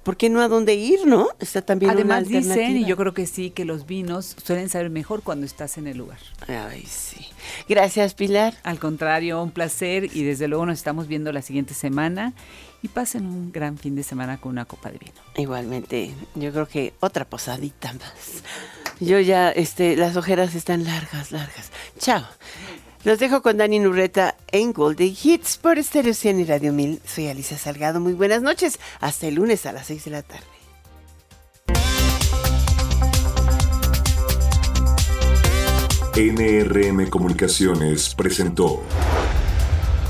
[0.02, 1.28] ¿por qué no a dónde ir, no?
[1.38, 4.90] Está también una Además dicen, y yo creo que sí, que los vinos suelen saber
[4.90, 6.18] mejor cuando estás en el lugar.
[6.46, 7.26] Ay, sí.
[7.68, 8.54] Gracias, Pilar.
[8.62, 12.34] Al contrario, un placer y desde luego nos estamos viendo la siguiente semana
[12.82, 15.12] y pasen un gran fin de semana con una copa de vino.
[15.36, 18.42] Igualmente, yo creo que otra posadita más.
[19.00, 21.70] Yo ya, este, las ojeras están largas, largas.
[21.98, 22.24] Chao.
[23.04, 27.00] Los dejo con Dani Nurreta en Golden Hits por Stereo 100 y Radio 1000.
[27.06, 28.00] Soy Alicia Salgado.
[28.00, 28.78] Muy buenas noches.
[29.00, 30.44] Hasta el lunes a las 6 de la tarde.
[36.16, 38.82] NRM Comunicaciones presentó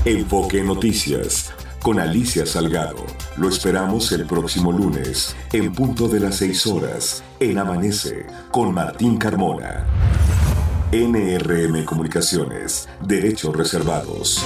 [0.05, 3.05] Enfoque Noticias con Alicia Salgado.
[3.37, 9.17] Lo esperamos el próximo lunes, en punto de las 6 horas, en Amanece, con Martín
[9.17, 9.85] Carmona.
[10.91, 14.43] NRM Comunicaciones, Derechos Reservados.